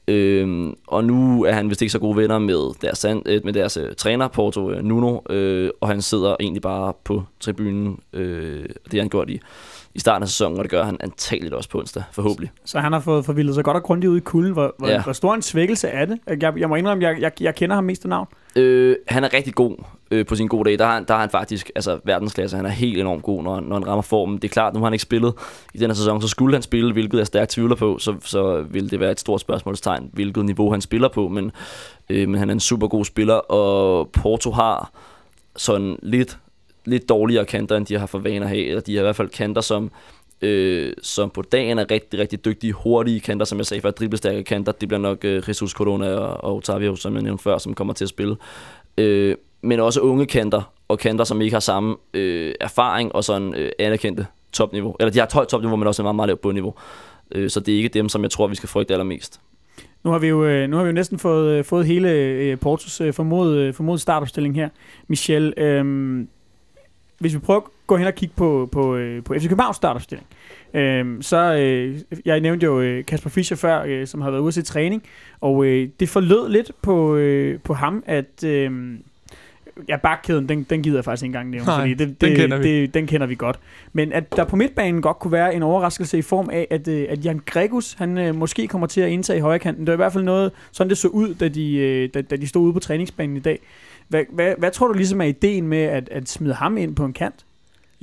[0.08, 3.76] Øh, og nu er han vist ikke så gode venner med deres, øh, med deres
[3.76, 8.00] øh, træner, Porto øh, Nuno, øh, og han sidder egentlig bare på tribunen.
[8.12, 9.40] Øh, det har han gjort i,
[9.96, 12.50] i starten af sæsonen, og det gør han antageligt også på onsdag, forhåbentlig.
[12.64, 14.52] Så han har fået forvildet sig godt og grundigt ud i kulden.
[14.52, 15.02] Hvor, hvor, Ja.
[15.02, 16.18] hvor stor en svækkelse er det?
[16.42, 18.26] Jeg, jeg må indrømme, jeg, jeg, jeg kender ham mest af navn.
[18.56, 19.76] Øh, han er rigtig god
[20.10, 20.78] øh, på sin gode dag.
[20.78, 22.56] Der er, han- der er han faktisk altså, verdensklasse.
[22.56, 24.36] Han er helt enormt god, når, når han rammer formen.
[24.36, 25.34] Det er klart, nu har han ikke spillet
[25.74, 28.64] i den her sæson, så skulle han spille, hvilket jeg stærkt tvivler på, så, så
[28.70, 31.28] vil det være et stort spørgsmålstegn, hvilket niveau han spiller på.
[31.28, 31.52] Men,
[32.10, 34.90] øh, men han er en super god spiller, og Porto har
[35.56, 36.38] sådan lidt,
[36.86, 38.64] lidt dårligere kanter, end de har for vane at have.
[38.64, 39.90] Eller de har i hvert fald kanter, som
[40.42, 44.44] øh, som på dagen er rigtig, rigtig dygtige, hurtige kanter, som jeg sagde før, driblestærke
[44.44, 44.72] kanter.
[44.72, 47.94] Det bliver nok øh, Jesus Corona og, og Otavio, som jeg nævnte før, som kommer
[47.94, 48.36] til at spille.
[48.98, 53.54] Øh, men også unge kanter, og kanter, som ikke har samme øh, erfaring og sådan
[53.54, 54.96] øh, anerkendte topniveau.
[55.00, 56.74] Eller de har et højt topniveau, men også et meget, meget lavt bundniveau.
[57.32, 59.40] Øh, så det er ikke dem, som jeg tror, vi skal frygte allermest.
[60.04, 62.58] Nu har vi jo, øh, nu har vi jo næsten fået, øh, fået hele øh,
[62.58, 64.68] Portos formodet, formodet startopstilling her.
[65.08, 65.84] Michel, øh,
[67.18, 70.26] hvis vi prøver at gå hen og kigge på, på, øh, på FC Københavns startopstilling,
[70.74, 74.52] øh, så, øh, jeg nævnte jo øh, Kasper Fischer før, øh, som har været ude
[74.52, 75.02] til træning,
[75.40, 78.98] og øh, det forlød lidt på, øh, på ham, at øh,
[79.88, 82.36] ja, bakkæden, den, den gider jeg faktisk ikke engang nævne, Nej, fordi det, det, den
[82.36, 82.80] kender vi.
[82.80, 83.58] Det, den kender vi godt.
[83.92, 87.06] Men at der på midtbanen godt kunne være en overraskelse i form af, at, øh,
[87.10, 89.86] at Jan Gregus, han øh, måske kommer til at indtage højre kanten.
[89.86, 92.46] Det var i hvert fald noget, sådan det så ud, da de, da, da de
[92.46, 93.58] stod ude på træningsbanen i dag.
[94.08, 97.04] Hvad, hvad, hvad tror du ligesom er ideen med at, at smide ham ind på
[97.04, 97.44] en kant?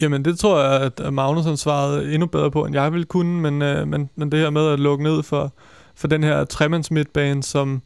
[0.02, 3.42] Jamen, det tror jeg, at Magnus han svarede endnu bedre på, end jeg ville kunne,
[3.42, 5.54] men, øh, men, men det her med at lukke ned for,
[5.96, 7.82] for den her tremands midtbane, som,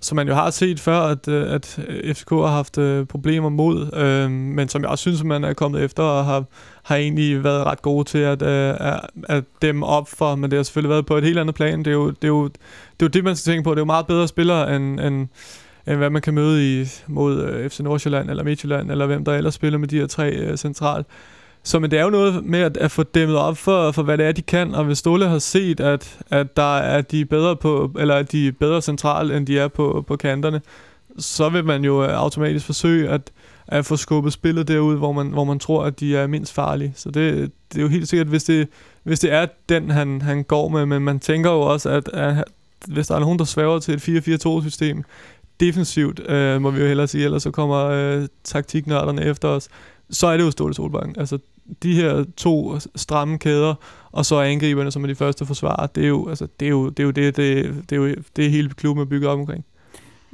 [0.00, 1.80] som man jo har set før, at, øh, at
[2.14, 5.84] FCK har haft øh, problemer mod, øh, men som jeg også synes, man er kommet
[5.84, 6.44] efter og har,
[6.82, 10.56] har egentlig været ret gode til at, øh, at, at dæmme op for, men det
[10.56, 11.78] har selvfølgelig været på et helt andet plan.
[11.78, 12.58] Det er jo det, er jo, det,
[13.00, 13.70] er jo det man skal tænke på.
[13.70, 15.28] Det er jo meget bedre spillere, end, end,
[15.86, 19.32] end hvad man kan møde i, mod øh, FC Nordsjælland eller Midtjylland, eller hvem der
[19.32, 21.06] ellers spiller med de her tre øh, centralt.
[21.62, 24.18] Så men det er jo noget med at, at få dæmmet op for, for, hvad
[24.18, 27.56] det er, de kan, og hvis Ståle har set, at, at der er de bedre
[27.56, 30.60] på, eller at de er bedre centralt, end de er på, på kanterne,
[31.18, 33.30] så vil man jo øh, automatisk forsøge at,
[33.66, 36.92] at få skubbet spillet derud, hvor man, hvor man tror, at de er mindst farlige.
[36.96, 38.68] Så det, det er jo helt sikkert, hvis det,
[39.02, 42.44] hvis det er den, han, han går med, men man tænker jo også, at, at
[42.88, 45.04] hvis der er nogen, der svæver til et 4-4-2-system,
[45.60, 49.68] defensivt, øh, må vi jo hellere sige, ellers så kommer øh, taktiknørderne efter os,
[50.10, 51.14] så er det jo Ståle Solbakken.
[51.18, 51.38] Altså,
[51.82, 53.74] de her to stramme kæder,
[54.12, 56.88] og så angriberne, som er de første forsvarer, det er jo, altså, det, er jo,
[56.88, 59.64] det, er jo det, det, det, er jo det hele klubben er bygget op omkring.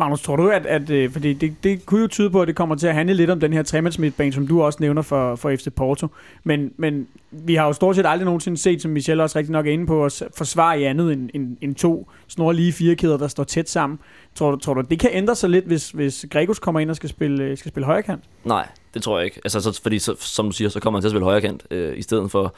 [0.03, 2.57] Magnus, tror du, at, at øh, fordi det, det kunne jo tyde på, at det
[2.57, 5.57] kommer til at handle lidt om den her tremandsmidtbane, som du også nævner for, for
[5.57, 6.09] FC Porto.
[6.45, 9.67] Men, men vi har jo stort set aldrig nogensinde set, som Michel også rigtig nok
[9.67, 13.45] er inde på, at forsvare i andet end, end, end to snorlige firekæder, der står
[13.45, 13.99] tæt sammen.
[14.35, 16.97] Tror du, tror du, det kan ændre sig lidt, hvis, hvis Gregus kommer ind og
[16.97, 18.25] skal spille, øh, skal spille højrekant?
[18.45, 19.41] Nej, det tror jeg ikke.
[19.45, 21.99] Altså, så, fordi så, som du siger, så kommer han til at spille højrekant, øh,
[21.99, 22.55] i stedet for,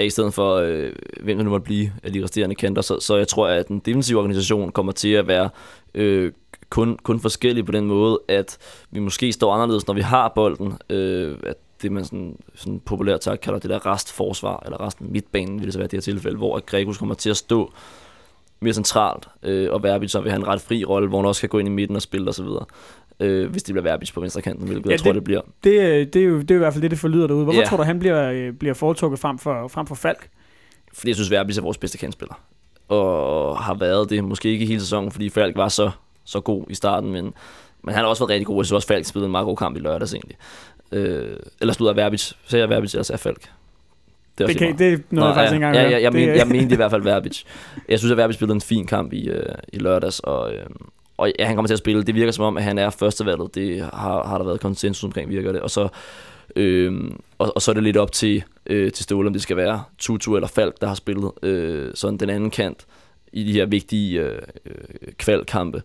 [0.00, 2.82] i stedet for øh, hvem det nu måtte blive af de resterende kanter.
[2.82, 5.50] Så, så jeg tror, at den defensive organisation kommer til at være
[5.94, 6.32] øh,
[6.74, 8.58] kun, kun forskellig på den måde, at
[8.90, 10.72] vi måske står anderledes, når vi har bolden.
[10.90, 15.58] Øh, at det man sådan, sådan populært sagt kalder det der restforsvar, eller resten midtbanen,
[15.58, 17.72] vil det så være i det her tilfælde, hvor at Gregus kommer til at stå
[18.60, 21.40] mere centralt, øh, og Verbic så vil have en ret fri rolle, hvor han også
[21.40, 22.46] kan gå ind i midten og spille osv.
[23.20, 25.40] Øh, hvis det bliver Verbic på venstre kanten, hvilket Ja, jeg tror, det- det bliver.
[25.64, 27.44] Det, øh, det, er jo, det er jo i hvert fald det, det forlyder derude.
[27.44, 27.66] Hvorfor Ja.
[27.66, 30.28] tror du, han bliver, øh, bliver foretrukket frem for, frem for Falk?
[30.92, 32.34] Fordi jeg synes, Verbic er vores bedste kantspiller.
[32.88, 35.90] Og har været det, måske ikke hele sæsonen, fordi Falk var så,
[36.24, 37.34] så god i starten, men,
[37.82, 38.56] men han har også været rigtig god.
[38.56, 40.36] Jeg synes også, Falk spillede en meget god kamp i lørdags egentlig.
[40.92, 42.32] Øh, ellers stod der Verbic.
[42.46, 43.50] Så jeg Verbic, ellers er Falk.
[44.38, 46.12] Det, er Det, kan, det er noget, jeg faktisk ja, ikke engang ja, ja, jeg,
[46.12, 47.42] det, men, jeg mente i hvert fald Verbic.
[47.88, 50.66] Jeg synes, at Verbic spillede en fin kamp i, øh, i lørdags, og, øh,
[51.16, 52.02] og ja, han kommer til at spille.
[52.02, 53.54] Det virker som om, at han er førstevalget.
[53.54, 55.60] Det har, har der været konsensus omkring, virker det.
[55.60, 55.88] Og så,
[56.56, 59.56] øh, og, og så er det lidt op til, øh, til Ståle, om det skal
[59.56, 62.86] være Tutu eller Falk, der har spillet øh, sådan den anden kant
[63.32, 65.82] i de her vigtige øh, øh, kvalkampe.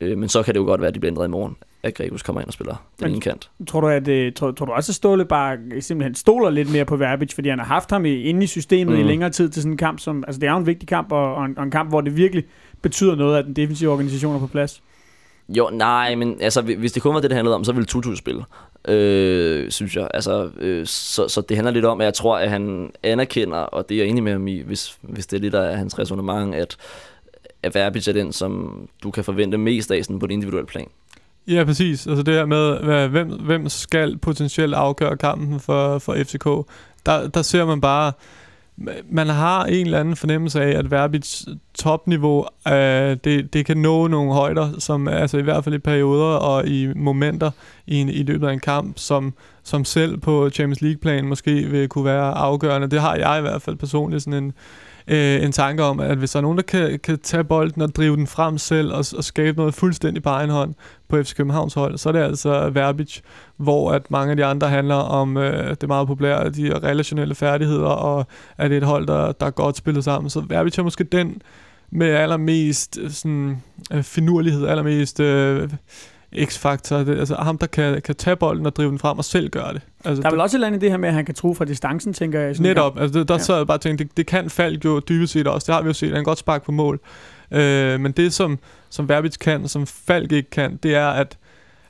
[0.00, 1.94] Øh, men så kan det jo godt være, at de bliver ændret i morgen, at
[1.94, 3.50] Grebus kommer ind og spiller den Men- ene kant.
[3.68, 6.84] Tror du, at, øh, tror, tror du også, at Ståle bare simpelthen stoler lidt mere
[6.84, 9.00] på Verbic, fordi han har haft ham i, inde i systemet mm.
[9.00, 11.12] i længere tid til sådan en kamp, som, altså det er jo en vigtig kamp,
[11.12, 12.44] og, og, en, og en kamp, hvor det virkelig
[12.82, 14.82] betyder noget, at den defensive organisation er på plads.
[15.48, 17.86] Jo, nej, men altså, hvi- hvis det kun var det, det handlede om, så ville
[17.86, 18.44] Tutu spille,
[18.88, 20.08] øh, synes jeg.
[20.14, 23.88] Altså, øh, så, så det handler lidt om, at jeg tror, at han anerkender, og
[23.88, 26.54] det er jeg enig med ham i, hvis, hvis det er lidt af hans resonemang,
[26.54, 26.76] at,
[27.62, 30.86] at Verbic er den, som du kan forvente mest af sådan på et individuelt plan.
[31.48, 32.06] Ja, præcis.
[32.06, 36.44] Altså det her med, hvad, hvem, hvem skal potentielt afgøre kampen for, for FCK.
[37.06, 38.12] Der, der ser man bare,
[39.10, 44.06] man har en eller anden fornemmelse af, at Verbits topniveau, øh, det, det kan nå
[44.06, 47.50] nogle højder, som altså i hvert fald i perioder og i momenter
[47.86, 51.88] i, en, i løbet af en kamp, som, som selv på Champions League-plan måske vil
[51.88, 52.90] kunne være afgørende.
[52.90, 54.52] Det har jeg i hvert fald personligt sådan en,
[55.10, 57.94] øh, en tanke om, at hvis der er nogen, der kan, kan tage bolden og
[57.94, 60.74] drive den frem selv og, og skabe noget fuldstændig på egen hånd
[61.08, 63.20] på FC Københavns hold, så er det altså Verbic,
[63.56, 67.88] hvor at mange af de andre handler om øh, det meget populære, de relationelle færdigheder,
[67.88, 68.26] og
[68.58, 70.30] at det er et hold, der, der er godt spillet sammen.
[70.30, 71.42] Så Verbic er måske den
[71.90, 75.70] med allermest øh, sådan, øh, finurlighed, allermest øh,
[76.44, 76.96] x-faktor.
[76.96, 79.82] Altså ham, der kan, kan tage bolden og drive den frem og selv gøre det.
[80.04, 81.34] Altså, Der er vel også et eller andet i det her med, at han kan
[81.34, 82.56] tro fra distancen, tænker jeg.
[82.56, 83.38] sådan Netop, altså det, der Ja.
[83.38, 85.82] sad jeg bare og tænkte, det, det kan Falk jo dybest set også, det har
[85.82, 87.00] vi jo set, han kan godt sparke på mål.
[87.50, 88.58] Øh, men det som,
[88.90, 91.38] som Verbitz kan, som Falk ikke kan, det er at,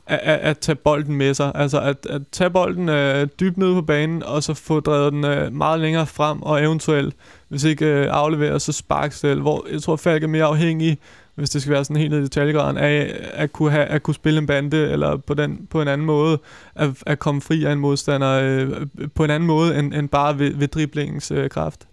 [0.06, 1.52] at, at, at tage bolden med sig.
[1.54, 5.24] Altså at, at tage bolden øh, dybt nede på banen, og så få drevet den
[5.24, 7.14] øh, meget længere frem, og eventuelt,
[7.48, 9.40] hvis ikke øh, aflevere, så spark selv.
[9.40, 10.98] Hvor jeg tror, Falk er mere afhængig,
[11.34, 14.14] hvis det skal være sådan helt ned i detaljegraden, af at kunne, have, at kunne
[14.14, 16.38] spille en bande, eller på, den, på en anden måde,
[16.74, 20.38] at, at komme fri af en modstander øh, på en anden måde, end, end bare
[20.38, 21.86] ved, ved driblingens øh, kraft.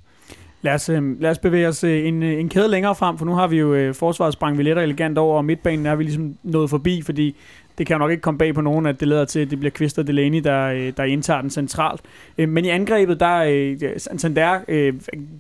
[0.62, 3.26] Lad os, øh, lad os bevæge os øh, en, øh, en kæde længere frem, for
[3.26, 5.96] nu har vi jo øh, forsvaret sprang vi let og elegant over, og midtbanen er
[5.96, 7.36] vi ligesom nået forbi, fordi
[7.78, 9.60] det kan jo nok ikke komme bag på nogen, at det leder til, at det
[9.60, 12.02] bliver Kvist og Delaney, der, øh, der indtager den centralt.
[12.38, 14.60] Øh, men i angrebet, der øh, Santander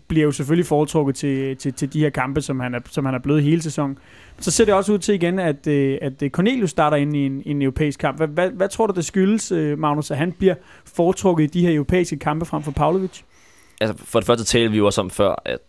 [0.07, 3.15] bliver jo selvfølgelig foretrukket til, til, til de her kampe, som han, er, som han
[3.15, 3.97] er blevet hele sæsonen.
[4.39, 7.61] Så ser det også ud til igen, at, at Cornelius starter ind i en, en
[7.61, 8.17] europæisk kamp.
[8.17, 11.75] Hvad, hvad, hvad tror du, det skyldes, Magnus, at han bliver foretrukket i de her
[11.75, 13.21] europæiske kampe frem for Pavlovic?
[13.81, 15.59] altså for det første talte vi jo også om før, at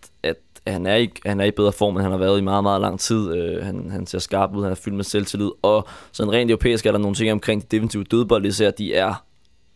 [0.72, 2.80] han, er i, han er i bedre form, end han har været i meget, meget
[2.80, 3.34] lang tid.
[3.34, 6.86] Øh, han, han ser skarp ud, han er fyldt med selvtillid, og sådan rent europæisk
[6.86, 9.24] er der nogle ting omkring de defensive dødbolde, især de er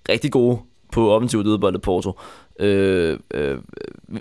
[0.09, 0.59] rigtig gode
[0.93, 2.18] på offensive dødbolde Porto.
[2.61, 3.59] Øh, øh,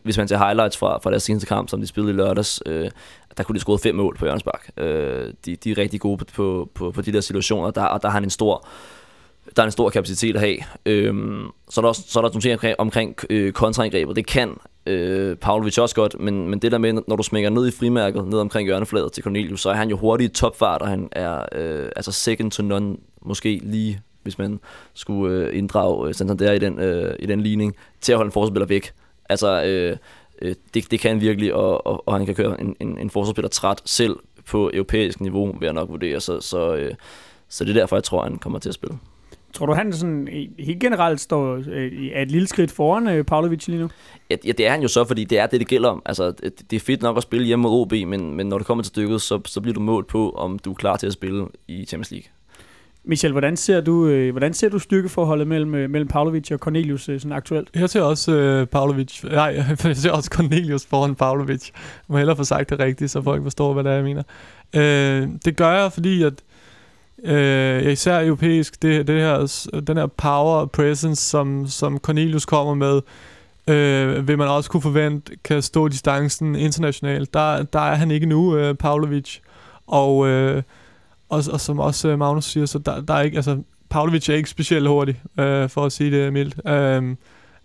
[0.03, 2.91] hvis man ser highlights fra, fra deres seneste kamp, som de spillede i lørdags, øh,
[3.38, 4.69] der kunne de score fem mål på Jørgens Bak.
[4.78, 8.01] Øh, de, de er rigtig gode på, på, på, på de der situationer, der, og
[8.01, 8.67] der har han en stor
[9.55, 10.57] der er en stor kapacitet at have.
[10.86, 14.15] Øhm, så, er der også, så er der nogle ting omkring, omkring øh, kontraangrebet.
[14.15, 17.68] Det kan øh, Pavlovic også godt, men, men det der med, når du smækker ned
[17.68, 20.88] i frimærket, ned omkring hjørnefladet til Cornelius, så er han jo hurtig i topfart, og
[20.88, 24.60] han er øh, altså second to none, måske lige, hvis man
[24.94, 28.32] skulle øh, inddrage øh, Santander i den, øh, i den ligning, til at holde en
[28.32, 28.94] forsvarsspiller væk.
[29.30, 29.98] Altså, øh,
[30.42, 33.10] øh, det, det kan han virkelig, og, og, og han kan køre en, en, en
[33.10, 34.16] forsvarsspiller træt selv
[34.48, 36.20] på europæisk niveau, vil jeg nok vurdere.
[36.20, 36.94] Så, så, øh,
[37.50, 38.98] så det er derfor, jeg tror, han kommer til at spille.
[39.54, 43.24] Tror du, han sådan, i- helt generelt står øh, er et lille skridt foran øh,
[43.26, 43.89] Pavlovic lige nu?
[44.30, 46.02] Ja, ja, det er han jo så, fordi det er det, det gælder om.
[46.06, 48.68] Altså, det, det er fedt nok at spille hjemme mod OB, men, men når det
[48.68, 51.14] kommer til stykket, så, så bliver du målt på, om du er klar til at
[51.14, 52.28] spille i Champions League.
[53.04, 57.10] Michel, hvordan ser du, øh, hvordan ser du styrkeforholdet mellem, øh, mellem Pavlovic og Cornelius
[57.10, 57.70] øh, sådan aktuelt?
[57.76, 61.70] Jeg ser også øh, Pavlovic, nej, jeg ser også Cornelius foran Pavlovic.
[61.74, 64.24] Jeg må hellere få sagt det rigtigt, så folk forstår, hvad det er, jeg mener.
[64.76, 66.34] Øh, det gør jeg, fordi at
[67.26, 73.01] øh, især europæisk, det, det her, den her power presence, som, som Cornelius kommer med,
[73.67, 77.34] øh, vil man også kunne forvente, kan stå distancen internationalt.
[77.34, 79.39] Der, der er han ikke nu, øh, Pavlovic.
[79.88, 80.63] Og, øh,
[81.30, 84.34] og, og som også øh, Magnus siger, så der, der er ikke, altså, Pavlovic er
[84.34, 86.55] ikke specielt hurtig, øh, for at sige det mildt.
[86.67, 87.15] Øh,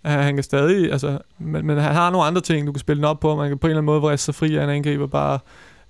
[0.05, 2.97] han han kan stadig, altså, men, men han har nogle andre ting, du kan spille
[2.97, 3.37] den op på.
[3.37, 5.39] Man kan på en eller anden måde vriste sig fri af en angriber bare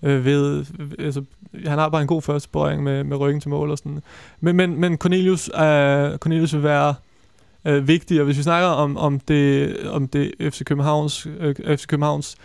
[0.03, 0.65] øh, ved,
[0.99, 1.25] altså,
[1.67, 4.03] han har bare en god første berøring med, med ryggen til mål og sådan.
[4.41, 6.95] Men, men, men Cornelius, øh, Cornelius vil være
[7.65, 11.87] øh, vigtig, og hvis vi snakker om, om det, om det FC Københavns, øh, FC
[11.87, 12.37] Københavns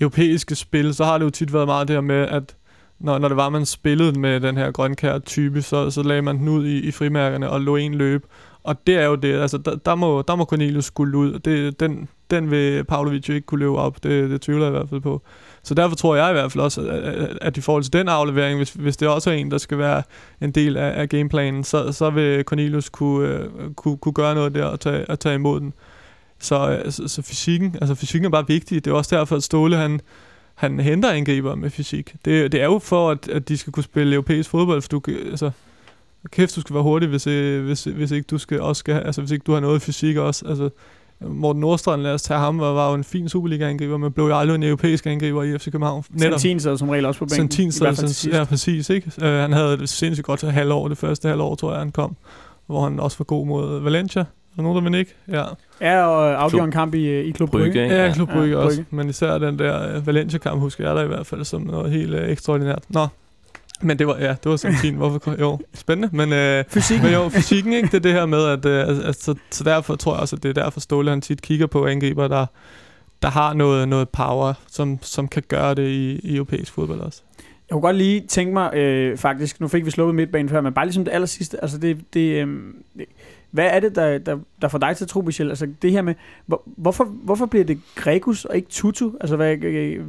[0.00, 2.54] europæiske spil, så har det jo tit været meget det her med, at
[2.98, 6.38] når, når det var, man spillede med den her grønkær type, så, så lagde man
[6.38, 8.26] den ud i, i frimærkerne og lå en løb.
[8.62, 11.38] Og det er jo det, altså der, der, må, der må Cornelius skulle ud.
[11.38, 14.76] Det, den, den vil Pavlovic jo ikke kunne løbe op, det, det tvivler jeg i
[14.76, 15.22] hvert fald på.
[15.62, 18.56] Så derfor tror jeg i hvert fald også, at, at- i forhold til den aflevering,
[18.56, 20.02] hvis, hvis det også er en, der skal være
[20.40, 24.54] en del af, af gameplanen, så, så vil Cornelius kunne, øh, kunne, kunne gøre noget
[24.54, 25.72] der og tage, og tage imod den.
[26.40, 28.84] Så, øh, så, så fysikken, altså fysikken er bare vigtig.
[28.84, 30.00] Det er også derfor, at Ståle han,
[30.54, 32.14] han henter angriber med fysik.
[32.24, 35.02] Det, det er jo for, at, at de skal kunne spille europæisk fodbold, for du,
[35.30, 35.50] altså,
[36.30, 39.20] kæft, du skal være hurtig, hvis, øh, hvis, hvis ikke du skal også skal, altså,
[39.20, 40.46] hvis ikke du har noget fysik også.
[40.48, 40.70] Altså,
[41.20, 44.38] Morten Nordstrand, lad os tage ham, var, var jo en fin Superliga-angriber, men blev jo
[44.38, 46.04] aldrig en europæisk angriber i FC København.
[46.18, 47.36] Santin sad som regel også på bænken.
[47.36, 48.26] Santin til sad, sidst.
[48.26, 49.12] ja, præcis, ikke?
[49.18, 52.16] Uh, han havde et sindssygt godt halvår, det første halvår, tror jeg, han kom,
[52.66, 54.20] hvor han også var god mod Valencia.
[54.22, 55.14] Er der nogen, der vil ikke?
[55.28, 55.44] Ja,
[55.80, 57.64] Ja, og afgjorde en kamp i, øh, i Klub Brygge.
[57.66, 58.12] Brygge, ja.
[58.14, 58.76] Klub Brygge Ja, også.
[58.76, 58.96] Brygge.
[58.96, 62.14] Men især den der uh, Valencia-kamp, husker jeg der i hvert fald, som noget helt
[62.14, 62.82] uh, ekstraordinært.
[62.88, 63.06] Nå,
[63.82, 64.94] men det var, ja, det var Santin.
[64.94, 65.36] Hvorfor?
[65.40, 66.16] Jo, spændende.
[66.16, 67.02] Men, uh, Fysik.
[67.02, 67.86] men jo, fysikken, ikke?
[67.86, 70.42] Det er det her med, at, uh, at, at så, derfor tror jeg også, at
[70.42, 72.46] det er derfor Ståle, han tit kigger på angriber, der,
[73.22, 77.22] der har noget, noget power, som, som kan gøre det i, i europæisk fodbold også.
[77.68, 80.72] Jeg kunne godt lige tænke mig, øh, faktisk, nu fik vi sluppet midtbanen før, men
[80.72, 82.58] bare ligesom det aller sidste, altså det, det, øh,
[83.50, 85.48] hvad er det, der, der, der får dig til at tro, Michel?
[85.48, 86.14] Altså det her med,
[86.46, 89.10] hvor, hvorfor, hvorfor bliver det Gregus og ikke Tutu?
[89.20, 90.00] Altså hvad, øh,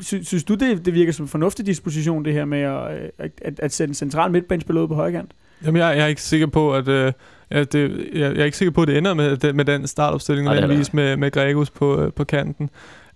[0.00, 3.08] sy, synes du, det, det virker som en fornuftig disposition, det her med at, øh,
[3.42, 5.30] at, at sætte en central midtbanespiller ud på højre kant?
[5.64, 6.88] Jamen, jeg, jeg er ikke sikker på, at...
[6.88, 7.12] Øh,
[7.50, 9.86] ja, det, jeg, jeg er ikke sikker på, at det ender med, det- med den
[9.86, 12.70] startopstilling, nødvendigvis med, med Gregus på, øh, på kanten.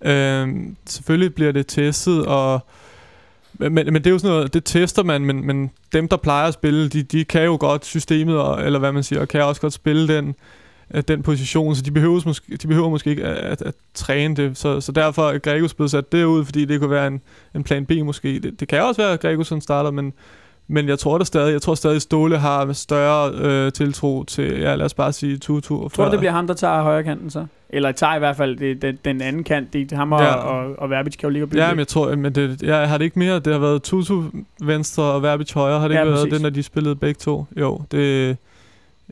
[0.04, 2.66] Øhm, selvfølgelig bliver det testet, og
[3.58, 6.48] men, men det er jo sådan noget, det tester man, men, men dem, der plejer
[6.48, 9.42] at spille, de, de kan jo godt systemet, og, eller hvad man siger, og kan
[9.44, 10.34] også godt spille den,
[10.94, 14.36] øh, den position, så de behøver måske, de behøver måske ikke at, at, at træne
[14.36, 14.58] det.
[14.58, 17.20] Så, så derfor er Gregus blevet sat derud, fordi det kunne være en,
[17.54, 18.38] en plan B måske.
[18.38, 20.12] Det, det kan også være, at Gregus som starter, men,
[20.68, 24.74] men jeg tror det stadig, jeg tror stadig, Ståle har større øh, tiltro til, ja,
[24.74, 25.88] lad os bare sige Tutu.
[25.88, 27.46] Tror du, det bliver ham, der tager højre kanten så?
[27.70, 29.72] Eller tager i hvert fald det, den, den anden kant.
[29.72, 30.34] Det, ham og, Ja.
[30.34, 32.88] og, og Verbic kan jo ligge og blive Ja, men jeg tror, men det, jeg
[32.88, 33.38] har det ikke mere.
[33.38, 34.22] Det har været Tutu
[34.62, 35.80] venstre og Verbic højre.
[35.80, 36.32] Har det Ja, ikke været præcis.
[36.32, 37.44] det, når de spillede begge to?
[37.60, 38.36] Jo, det...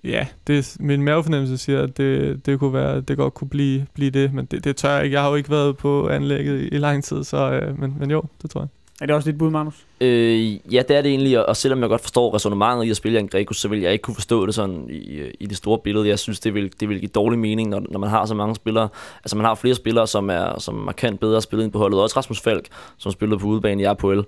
[0.05, 4.11] Ja, det, min mavefornemmelse siger, at det, det, kunne være, det godt kunne blive, blive
[4.11, 5.15] det, men det, det tør jeg ikke.
[5.15, 8.11] Jeg har jo ikke været på anlægget i, i lang tid, så, øh, men, men
[8.11, 8.69] jo, det tror jeg.
[9.01, 9.75] Er det også dit bud, Magnus?
[10.01, 12.97] Øh, ja, det er det egentlig, og- og selvom jeg godt forstår resonemanget i at
[12.97, 15.79] spille en Gregus, så vil jeg ikke kunne forstå det sådan i, i det store
[15.85, 16.09] billede.
[16.09, 18.55] Jeg synes, det vil, det vil give dårlig mening, når, når man har så mange
[18.55, 18.89] spillere.
[19.25, 22.01] Altså, man har flere spillere, som er, som er markant bedre spillet ind på holdet.
[22.01, 22.67] Også Rasmus Falk,
[22.99, 24.21] som spillede på udebane i RPL.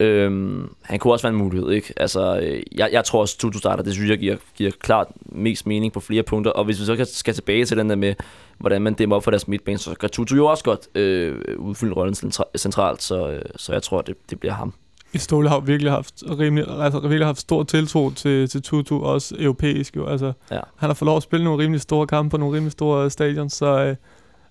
[0.00, 1.94] Øhm, han kunne også være en mulighed, ikke?
[1.96, 5.66] Altså, øh, jeg, jeg tror også, Tutu starter, det synes jeg giver, giver klart mest
[5.66, 6.50] mening på flere punkter.
[6.50, 8.14] Og hvis vi så kan, skal tilbage til den der med,
[8.58, 11.94] hvordan man dæmmer op for deres midtbane, så kan Tutu jo også godt øh, udfylde
[11.94, 14.74] rollen centra- centralt, så, øh, så jeg tror, det, det bliver ham.
[15.14, 19.96] Ståle har virkelig haft, rimelig, altså, virkelig haft stor tiltro til, til Tutu, også europæisk
[19.96, 20.06] jo.
[20.06, 20.60] Altså, Ja.
[20.76, 23.50] Han har fået lov at spille nogle rimelig store kampe på nogle rimelig store stadion,
[23.50, 23.96] så, øh,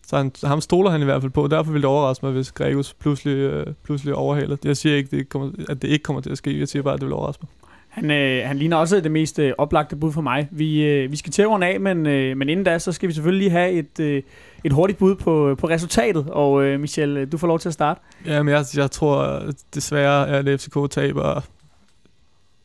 [0.07, 1.47] så han, ham stoler han i hvert fald på.
[1.47, 4.57] Derfor vil det overraske mig, hvis Gregus pludselig, øh, pludselig overhaler.
[4.65, 6.59] Jeg siger ikke, det kommer, at det ikke kommer til at ske.
[6.59, 7.49] Jeg siger bare, at det vil overraske mig.
[7.89, 10.47] Han, øh, han ligner også det mest øh, oplagte bud for mig.
[10.51, 13.13] Vi, øh, vi skal til runde af, men, øh, men inden da, så skal vi
[13.13, 14.23] selvfølgelig lige have et, øh,
[14.63, 16.25] et hurtigt bud på, på resultatet.
[16.29, 18.01] Og øh, Michel, øh, du får lov til at starte.
[18.25, 19.41] Jamen, jeg, jeg tror
[19.73, 21.41] desværre, at FCK taber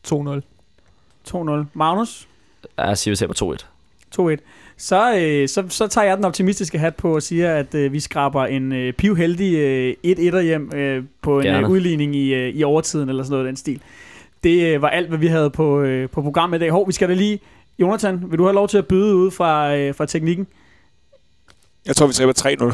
[0.07, 0.41] 2-0.
[1.29, 1.65] 2-0.
[1.73, 2.27] Magnus?
[2.77, 3.65] Jeg siger, vi taber 2-1.
[4.21, 4.37] 2-1.
[4.83, 7.99] Så, øh, så, så tager jeg den optimistiske hat på og siger, at øh, vi
[7.99, 11.65] skraber en øh, pivheldig øh, 1-1'er hjem øh, på en Gerne.
[11.67, 13.81] øh, udligning i, øh, i overtiden eller sådan noget af den stil.
[14.43, 16.71] Det øh, var alt, hvad vi havde på, øh, på programmet i dag.
[16.71, 17.39] Hov, vi skal da lige...
[17.79, 20.47] Jonathan, vil du have lov til at byde ud fra, øh, fra teknikken?
[21.85, 22.33] Jeg tror, vi taber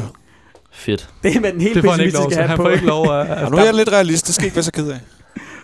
[0.72, 1.08] Fedt.
[1.22, 2.62] Det er med den helt Det får han ikke lov pessimistiske hat Han på.
[2.62, 3.44] får ikke lov at...
[3.44, 4.26] Og nu er jeg lidt realist.
[4.26, 5.00] Det skal ikke være så ked af.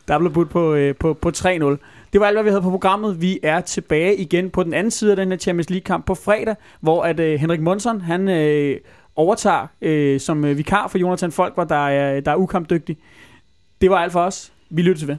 [0.09, 1.77] Der blev budt på, øh, på, på 3-0.
[2.15, 3.21] Det var alt, hvad vi havde på programmet.
[3.21, 6.57] Vi er tilbage igen på den anden side af den her Champions League-kamp på fredag,
[6.81, 8.81] hvor at øh, Henrik Monson, han øh,
[9.17, 12.97] overtager øh, som øh, vikar for Jonathan Folk, hvor der er, der er ukampdygtig.
[13.81, 14.53] Det var alt for os.
[14.71, 15.17] Vi lytter til ved.